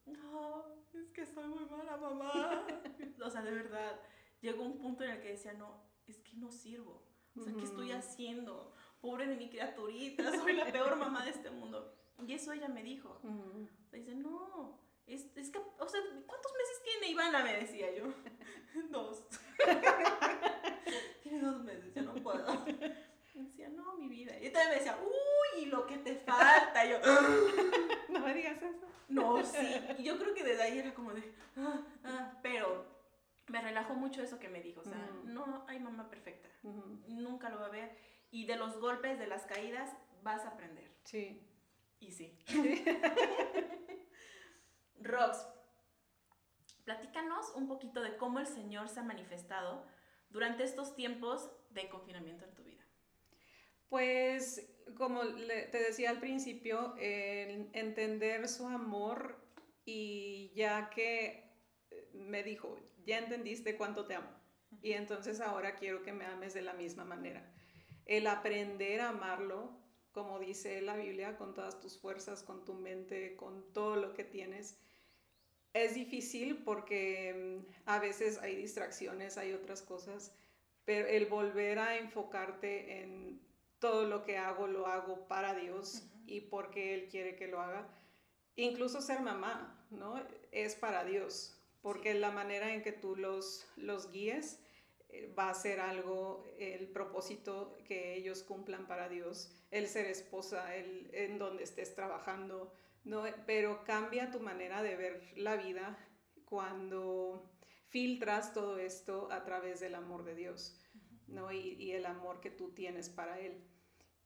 [0.06, 2.68] No, es que soy muy mala mamá.
[3.24, 4.02] o sea, de verdad,
[4.42, 7.08] llegó un punto en el que decía, no, es que no sirvo.
[7.38, 8.76] O sea, ¿qué estoy haciendo?
[9.02, 11.94] Pobre de mi criaturita, soy la peor mamá de este mundo.
[12.26, 13.20] Y eso ella me dijo.
[13.92, 17.44] Dice, no, es, es, que, o sea, ¿cuántos meses tiene Ivana?
[17.44, 18.06] Me decía yo.
[18.92, 19.26] dos.
[21.24, 22.46] tiene dos meses, yo no puedo.
[23.34, 24.34] Y decía, no, mi vida.
[24.40, 26.86] Y también me decía, uy, lo que te falta.
[26.86, 27.00] yo,
[28.10, 28.88] no me digas eso.
[29.10, 29.76] No, sí.
[29.98, 32.86] Y yo creo que desde ahí era como de, ah, ah, pero
[33.48, 34.82] me relajó mucho eso que me dijo.
[34.82, 36.48] O sea, no hay mamá perfecta.
[37.08, 40.90] Nunca lo va a ver y de los golpes, de las caídas, vas a aprender.
[41.04, 41.46] Sí.
[42.00, 42.40] Y sí.
[45.02, 45.46] Rox,
[46.86, 49.86] platícanos un poquito de cómo el Señor se ha manifestado
[50.30, 52.86] durante estos tiempos de confinamiento en tu vida.
[53.90, 59.38] Pues, como te decía al principio, entender su amor
[59.84, 61.52] y ya que
[62.14, 64.30] me dijo, ya entendiste cuánto te amo.
[64.82, 67.54] Y entonces ahora quiero que me ames de la misma manera
[68.06, 69.70] el aprender a amarlo,
[70.12, 74.24] como dice la Biblia, con todas tus fuerzas, con tu mente, con todo lo que
[74.24, 74.78] tienes.
[75.74, 80.34] Es difícil porque mm, a veces hay distracciones, hay otras cosas,
[80.86, 83.40] pero el volver a enfocarte en
[83.80, 87.88] todo lo que hago, lo hago para Dios y porque Él quiere que lo haga.
[88.56, 90.22] Incluso ser mamá, ¿no?
[90.52, 94.60] Es para Dios, porque la manera en que tú los, los guíes
[95.38, 101.10] va a ser algo, el propósito que ellos cumplan para Dios, el ser esposa, el
[101.14, 103.24] en donde estés trabajando, ¿no?
[103.46, 105.98] Pero cambia tu manera de ver la vida
[106.46, 107.50] cuando
[107.90, 110.80] filtras todo esto a través del amor de Dios,
[111.28, 111.52] ¿no?
[111.52, 113.64] Y, y el amor que tú tienes para Él.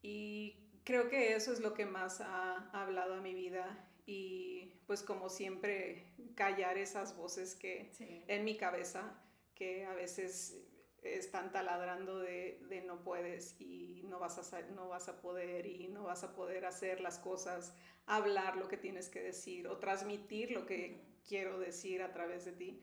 [0.01, 5.01] Y creo que eso es lo que más ha hablado a mi vida y pues
[5.01, 7.91] como siempre callar esas voces que
[8.27, 9.19] en mi cabeza
[9.55, 10.64] que a veces
[11.05, 15.87] están taladrando de, de, no puedes y no vas, a, no vas a poder y
[15.87, 17.73] no vas a poder hacer las cosas,
[18.05, 22.51] hablar lo que tienes que decir o transmitir lo que quiero decir a través de
[22.51, 22.81] ti.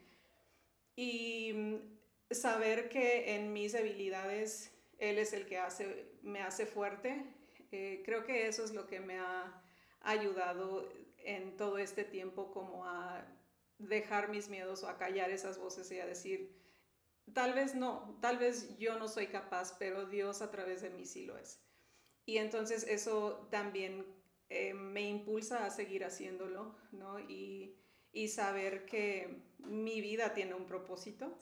[0.95, 7.25] Y mm, saber que en mis debilidades Él es el que hace, me hace fuerte,
[7.71, 9.61] eh, creo que eso es lo que me ha
[10.01, 13.25] ayudado en todo este tiempo como a
[13.79, 16.51] dejar mis miedos o a callar esas voces y a decir,
[17.31, 21.05] Tal vez no, tal vez yo no soy capaz, pero Dios a través de mí
[21.05, 21.61] sí lo es.
[22.25, 24.05] Y entonces eso también
[24.49, 27.19] eh, me impulsa a seguir haciéndolo, ¿no?
[27.19, 27.79] Y,
[28.27, 31.37] saber que mi vida tiene un propósito.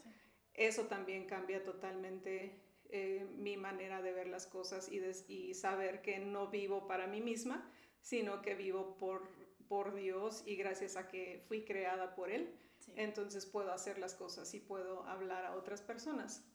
[0.54, 6.20] Eso también cambia totalmente eh, mi manera de ver las cosas y, y, saber que
[6.20, 7.70] no vivo para mí misma,
[8.02, 9.30] sino que vivo por,
[9.68, 12.58] por Dios y gracias a que fui creada por Él
[12.96, 16.46] entonces puedo hacer las cosas y puedo hablar a otras personas.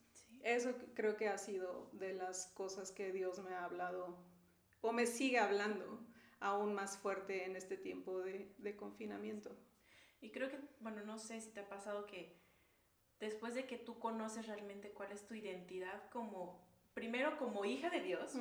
[0.43, 4.17] Eso creo que ha sido de las cosas que Dios me ha hablado
[4.81, 6.07] o me sigue hablando
[6.41, 9.57] aún más fuerte en este tiempo de, de confinamiento.
[10.21, 12.37] Y creo que, bueno, no sé si te ha pasado que
[13.21, 18.01] después de que tú conoces realmente cuál es tu identidad como, primero como hija de
[18.01, 18.33] Dios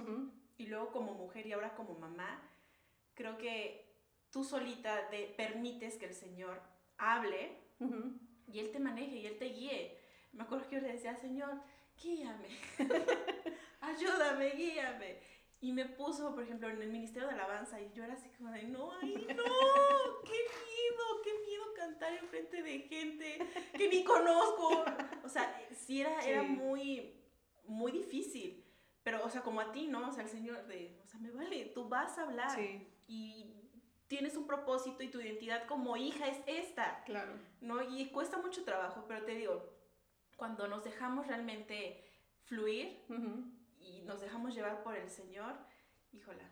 [0.57, 2.41] y luego como mujer y ahora como mamá,
[3.13, 3.85] creo que
[4.31, 6.61] tú solita de, permites que el Señor
[6.97, 9.97] hable y Él te maneje y Él te guíe.
[10.33, 11.61] Me acuerdo que yo le decía, Señor,
[12.01, 12.47] guíame,
[13.81, 15.19] ayúdame, guíame.
[15.61, 18.51] y me puso, por ejemplo, en el Ministerio de Alabanza y yo era así como
[18.51, 19.43] de, no, ay, no,
[20.23, 23.37] qué miedo, qué miedo cantar enfrente de gente
[23.77, 24.83] que ni conozco.
[25.23, 27.13] O sea, sí era, era muy,
[27.65, 28.63] muy difícil.
[29.03, 30.09] Pero, o sea, como a ti, ¿no?
[30.09, 32.59] O sea, el Señor de, o sea, me vale, tú vas a hablar.
[33.07, 33.64] Y
[34.07, 37.03] tienes un propósito y tu identidad como hija es esta.
[37.05, 37.33] Claro.
[37.61, 37.81] ¿No?
[37.83, 39.63] Y cuesta mucho trabajo, pero te digo,
[40.35, 42.03] cuando nos dejamos realmente
[42.43, 43.03] fluir
[43.79, 45.55] y nos dejamos llevar por el Señor,
[46.11, 46.49] híjola.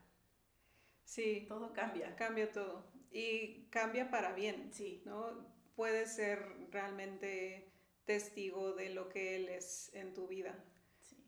[1.04, 1.46] Sí.
[1.48, 2.16] Todo cambia.
[2.16, 2.92] Cambia todo.
[3.12, 4.74] Y cambia para bien.
[4.74, 5.04] Sí.
[5.06, 5.54] ¿No?
[5.76, 7.72] Puedes ser realmente
[8.06, 10.64] testigo de lo que Él es en tu vida.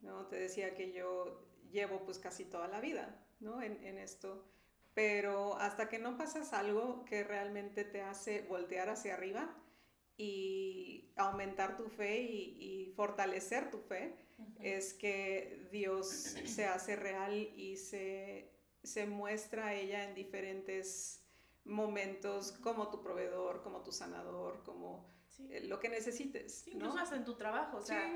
[0.06, 0.28] ¿no?
[0.28, 3.62] Te decía que yo llevo pues casi toda la vida, ¿no?
[3.62, 4.46] En, en, esto,
[4.96, 9.54] pero hasta que no pasas algo que realmente te hace voltear hacia arriba
[10.18, 14.16] y aumentar tu fe y, y fortalecer tu fe,
[14.62, 16.08] es que Dios
[16.46, 18.52] se hace real y se,
[18.84, 21.22] se muestra a ella en diferentes
[21.66, 25.14] momentos como tu proveedor, como tu sanador, como
[25.50, 26.66] eh, lo que necesites.
[26.68, 28.10] incluso hasta en tu trabajo, o sea,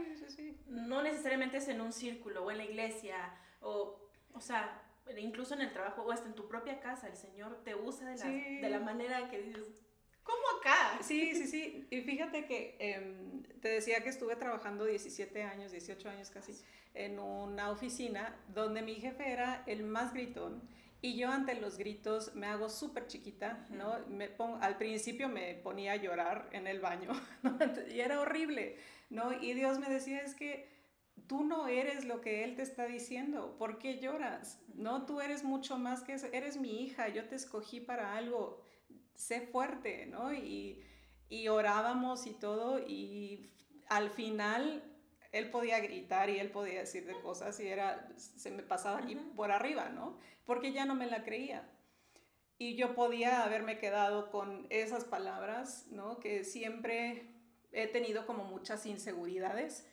[0.68, 4.00] no necesariamente es en un círculo o en la iglesia, o,
[4.32, 7.76] o sea, incluso en el trabajo o hasta en tu propia casa, el Señor te
[7.76, 9.68] usa de la, de la manera que dices,
[10.24, 11.00] ¿cómo acá?
[11.02, 16.10] Sí, sí, sí, y fíjate que em, te decía que estuve trabajando 17 años, 18
[16.10, 16.54] años casi,
[16.94, 20.62] en una oficina donde mi jefe era el más gritón
[21.02, 24.00] y yo ante los gritos me hago súper chiquita, ¿no?
[24.10, 27.12] Me pongo, al principio me ponía a llorar en el baño,
[27.44, 27.58] ¿no?
[27.90, 28.76] Y era horrible,
[29.10, 29.32] ¿no?
[29.32, 30.68] Y Dios me decía, es que
[31.28, 34.60] tú no eres lo que Él te está diciendo, ¿por qué lloras?
[34.76, 35.06] ¿No?
[35.06, 38.62] Tú eres mucho más que eso, eres mi hija, yo te escogí para algo,
[39.16, 40.34] sé fuerte, ¿no?
[40.34, 40.84] Y,
[41.30, 43.52] y orábamos y todo, y
[43.88, 44.84] al final
[45.32, 49.16] él podía gritar y él podía decir de cosas y era, se me pasaba aquí
[49.36, 50.18] por arriba, ¿no?
[50.46, 51.70] Porque ya no me la creía.
[52.58, 56.20] Y yo podía haberme quedado con esas palabras, ¿no?
[56.20, 57.28] Que siempre
[57.72, 59.88] he tenido como muchas inseguridades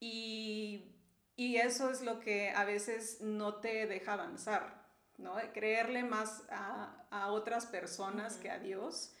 [0.00, 0.94] y,
[1.36, 4.86] y eso es lo que a veces no te deja avanzar,
[5.16, 5.36] ¿no?
[5.52, 9.14] Creerle más a, a otras personas que a Dios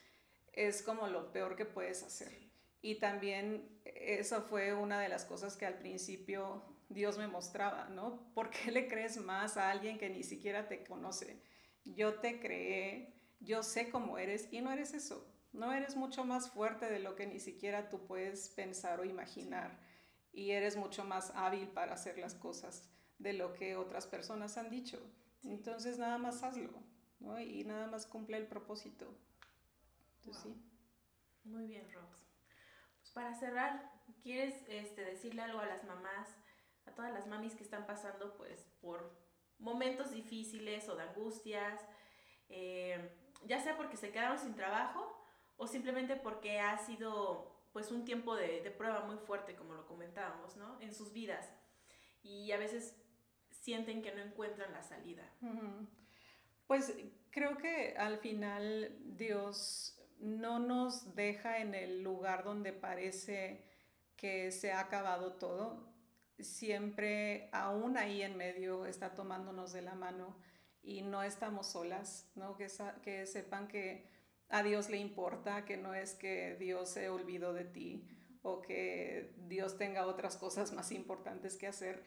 [0.52, 2.48] es como lo peor que puedes hacer.
[2.80, 8.32] Y también eso fue una de las cosas que al principio Dios me mostraba, ¿no?
[8.34, 11.42] ¿Por qué le crees más a alguien que ni siquiera te conoce?
[11.84, 15.26] Yo te creé, yo sé cómo eres y no eres eso.
[15.52, 19.78] No eres mucho más fuerte de lo que ni siquiera tú puedes pensar o imaginar.
[20.38, 24.70] Y eres mucho más hábil para hacer las cosas de lo que otras personas han
[24.70, 24.98] dicho.
[25.42, 26.70] Entonces nada más hazlo,
[27.18, 27.40] ¿no?
[27.40, 29.06] Y nada más cumple el propósito.
[30.18, 30.62] Entonces, sí.
[31.44, 32.28] Muy bien, Rox
[33.18, 33.90] para cerrar,
[34.22, 36.28] ¿quieres este, decirle algo a las mamás,
[36.86, 39.12] a todas las mamis que están pasando pues por
[39.58, 41.80] momentos difíciles o de angustias,
[42.48, 43.10] eh,
[43.44, 45.20] ya sea porque se quedaron sin trabajo
[45.56, 50.56] o simplemente porque ha sido pues un tiempo de, prueba muy fuerte, como lo comentábamos,
[50.56, 50.80] ¿no?
[50.80, 51.48] En sus vidas.
[52.24, 52.96] Y a veces
[53.50, 55.22] sienten que no encuentran la salida.
[56.66, 56.92] Pues
[57.30, 63.64] creo que al final Dios no nos deja en el lugar donde parece
[64.16, 65.94] que se ha acabado todo.
[66.40, 70.36] Siempre, aún ahí en medio, está tomándonos de la mano
[70.82, 72.56] y no estamos solas, ¿no?
[72.56, 72.66] Que,
[73.02, 74.17] que sepan que
[74.48, 78.08] a Dios le importa, que no es que Dios se olvidó de ti
[78.42, 82.04] o que Dios tenga otras cosas más importantes que hacer.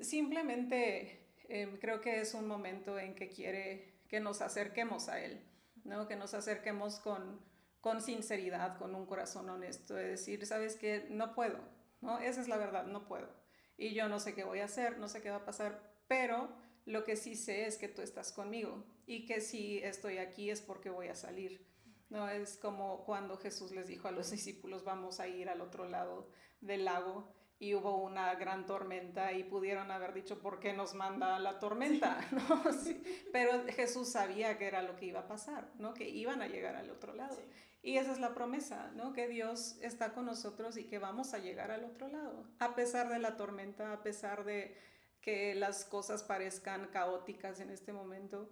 [0.00, 5.50] Simplemente em, creo que es un momento en que quiere que nos acerquemos a Él
[5.84, 6.06] ¿no?
[6.06, 7.40] Que nos acerquemos con,
[7.80, 11.58] con sinceridad, con un corazón honesto, de decir, sabes que no puedo,
[12.00, 12.18] ¿no?
[12.18, 13.28] Esa es la verdad, no puedo.
[13.76, 16.50] Y yo no sé qué voy a hacer, no sé qué va a pasar, pero
[16.84, 20.60] lo que sí sé es que tú estás conmigo y que si estoy aquí es
[20.60, 21.66] porque voy a salir.
[22.10, 25.84] No es como cuando Jesús les dijo a los discípulos, vamos a ir al otro
[25.84, 26.28] lado
[26.60, 31.40] del lago y hubo una gran tormenta y pudieron haber dicho, ¿por qué nos manda
[31.40, 32.24] la tormenta?
[32.30, 32.62] ¿No?
[33.32, 35.92] Pero Jesús sabía que era lo que iba a pasar, ¿no?
[35.92, 37.36] que iban a llegar al otro lado.
[37.82, 39.12] Y esa es la promesa, ¿no?
[39.12, 43.08] que Dios está con nosotros y que vamos a llegar al otro lado, a pesar
[43.08, 44.76] de la tormenta, a pesar de
[45.20, 48.48] que las cosas parezcan caóticas en este momento.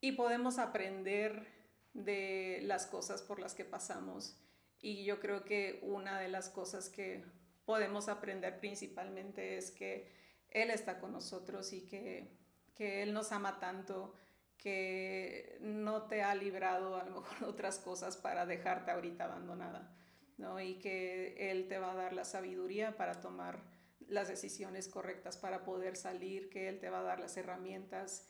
[0.00, 1.46] Y podemos aprender
[1.92, 4.36] de las cosas por las que pasamos.
[4.80, 7.24] Y yo creo que una de las cosas que
[7.64, 10.10] podemos aprender principalmente es que
[10.48, 12.36] Él está con nosotros y que,
[12.74, 14.14] que Él nos ama tanto
[14.56, 19.94] que no te ha librado a lo mejor otras cosas para dejarte ahorita abandonada,
[20.36, 20.60] ¿no?
[20.60, 23.62] Y que Él te va a dar la sabiduría para tomar
[24.08, 28.28] las decisiones correctas para poder salir, que Él te va a dar las herramientas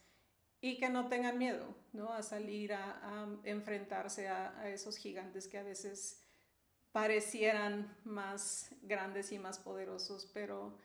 [0.61, 2.13] y que no tengan miedo, ¿no?
[2.13, 6.23] A salir a, enfrentarse a, esos gigantes que a veces
[6.93, 10.77] parecieran más grandes y más poderosos, pero,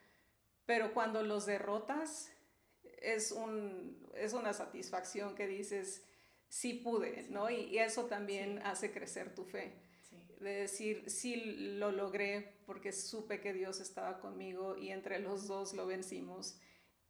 [0.65, 2.29] pero cuando los derrotas
[3.01, 6.03] es, un, es una satisfacción que dices,
[6.47, 7.49] sí pude, ¿no?
[7.49, 9.73] Y, eso también hace crecer tu fe.
[10.39, 11.35] De decir, sí
[11.77, 16.59] lo logré porque supe que Dios estaba conmigo y entre los dos lo vencimos.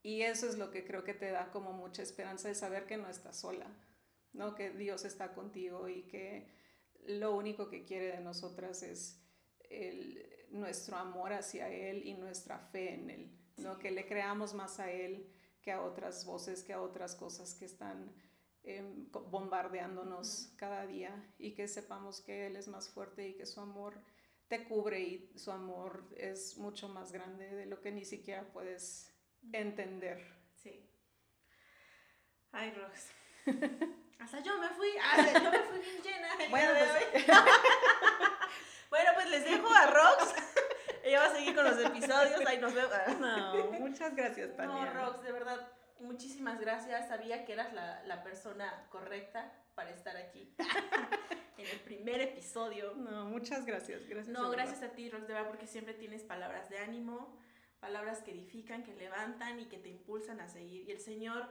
[0.06, 2.96] Y eso es lo que creo que te da como mucha esperanza de saber que
[2.96, 3.66] no estás sola,
[4.34, 4.54] ¿no?
[4.54, 6.48] Que Dios está contigo y que
[7.08, 9.20] lo único que quiere de nosotras es
[9.68, 13.80] el, nuestro amor hacia Él y nuestra fe en Él, ¿no?
[13.80, 15.28] Que le creamos más a Él
[15.64, 18.14] que a otras voces, que a otras cosas que están
[18.62, 23.60] em, bombardeándonos cada día y que sepamos que Él es más fuerte y que su
[23.60, 24.00] amor
[24.50, 29.15] te cubre y su amor es mucho más grande de lo que ni siquiera puedes
[29.54, 30.26] entender.
[30.54, 30.90] Sí.
[32.52, 33.12] Ay, Rox.
[34.20, 36.30] Hasta yo me fui, hasta yo me fui bien llena.
[36.50, 36.72] Bueno
[37.12, 37.26] pues,
[38.90, 40.34] bueno, pues les dejo a Rox.
[41.04, 42.42] Ella va a seguir con los episodios.
[42.48, 42.92] Ahí nos vemos.
[43.20, 44.74] No, muchas gracias, Tania.
[44.74, 47.08] No, Rox, de verdad, muchísimas gracias.
[47.08, 50.56] Sabía que eras la, la persona correcta para estar aquí
[51.58, 52.96] en el primer episodio.
[52.96, 54.08] No, muchas gracias.
[54.08, 57.38] gracias no, gracias a ti, Rox, de verdad, porque siempre tienes palabras de ánimo
[57.86, 60.90] palabras que edifican, que levantan y que te impulsan a seguir.
[60.90, 61.48] Y el Señor,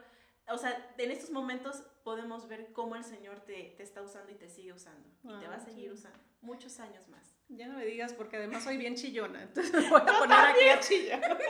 [0.49, 4.35] o sea, en estos momentos podemos ver cómo el Señor te, te está usando y
[4.35, 5.09] te sigue usando.
[5.23, 7.37] y te va a ah, seguir usando muchos años más.
[7.49, 10.69] Ya no me digas porque además soy bien chillona, entonces me voy a poner aquí
[10.69, 11.39] a chillar.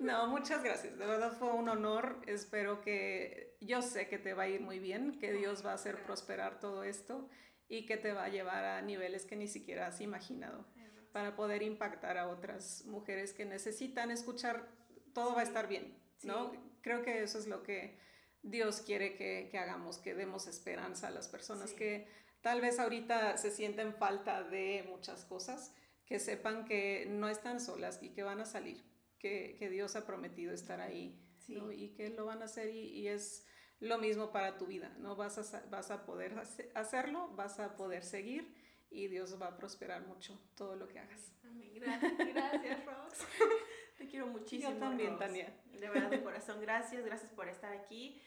[0.00, 0.96] No, muchas gracias.
[0.98, 2.22] De verdad fue un honor.
[2.26, 5.74] Espero que yo sé que te va a ir muy bien, que Dios va a
[5.74, 7.28] hacer prosperar todo esto
[7.68, 10.64] y que te va a llevar a niveles que ni siquiera has imaginado
[11.12, 14.68] para poder impactar a otras mujeres que necesitan escuchar,
[15.12, 16.52] todo va a estar bien, ¿no?
[16.82, 17.98] Creo que eso es lo que
[18.42, 22.06] Dios quiere que, que hagamos, que demos esperanza a las personas que
[22.40, 25.74] tal vez ahorita se sienten falta de muchas cosas,
[26.06, 28.82] que sepan que no están solas y que van a salir,
[29.18, 31.70] que, que Dios ha prometido estar ahí ¿no?
[31.70, 33.44] y que lo van a hacer y, y, es
[33.78, 35.16] lo mismo para tu vida, ¿no?
[35.16, 36.34] Vas a, vas a poder
[36.74, 38.54] hacerlo, vas a poder seguir
[38.90, 41.32] y Dios va a prosperar mucho todo lo que hagas.
[41.44, 41.72] Amén.
[41.74, 43.18] Gracias, gracias Rox.
[43.98, 44.72] Te quiero muchísimo.
[44.72, 45.54] Yo también, Tania.
[45.72, 48.20] De verdad, de corazón, gracias, gracias por estar aquí.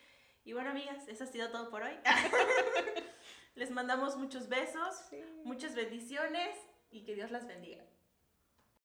[0.45, 1.93] Y bueno, amigas, eso ha sido todo por hoy.
[3.55, 5.03] Les mandamos muchos besos,
[5.43, 6.57] muchas bendiciones
[6.89, 7.83] y que Dios las bendiga.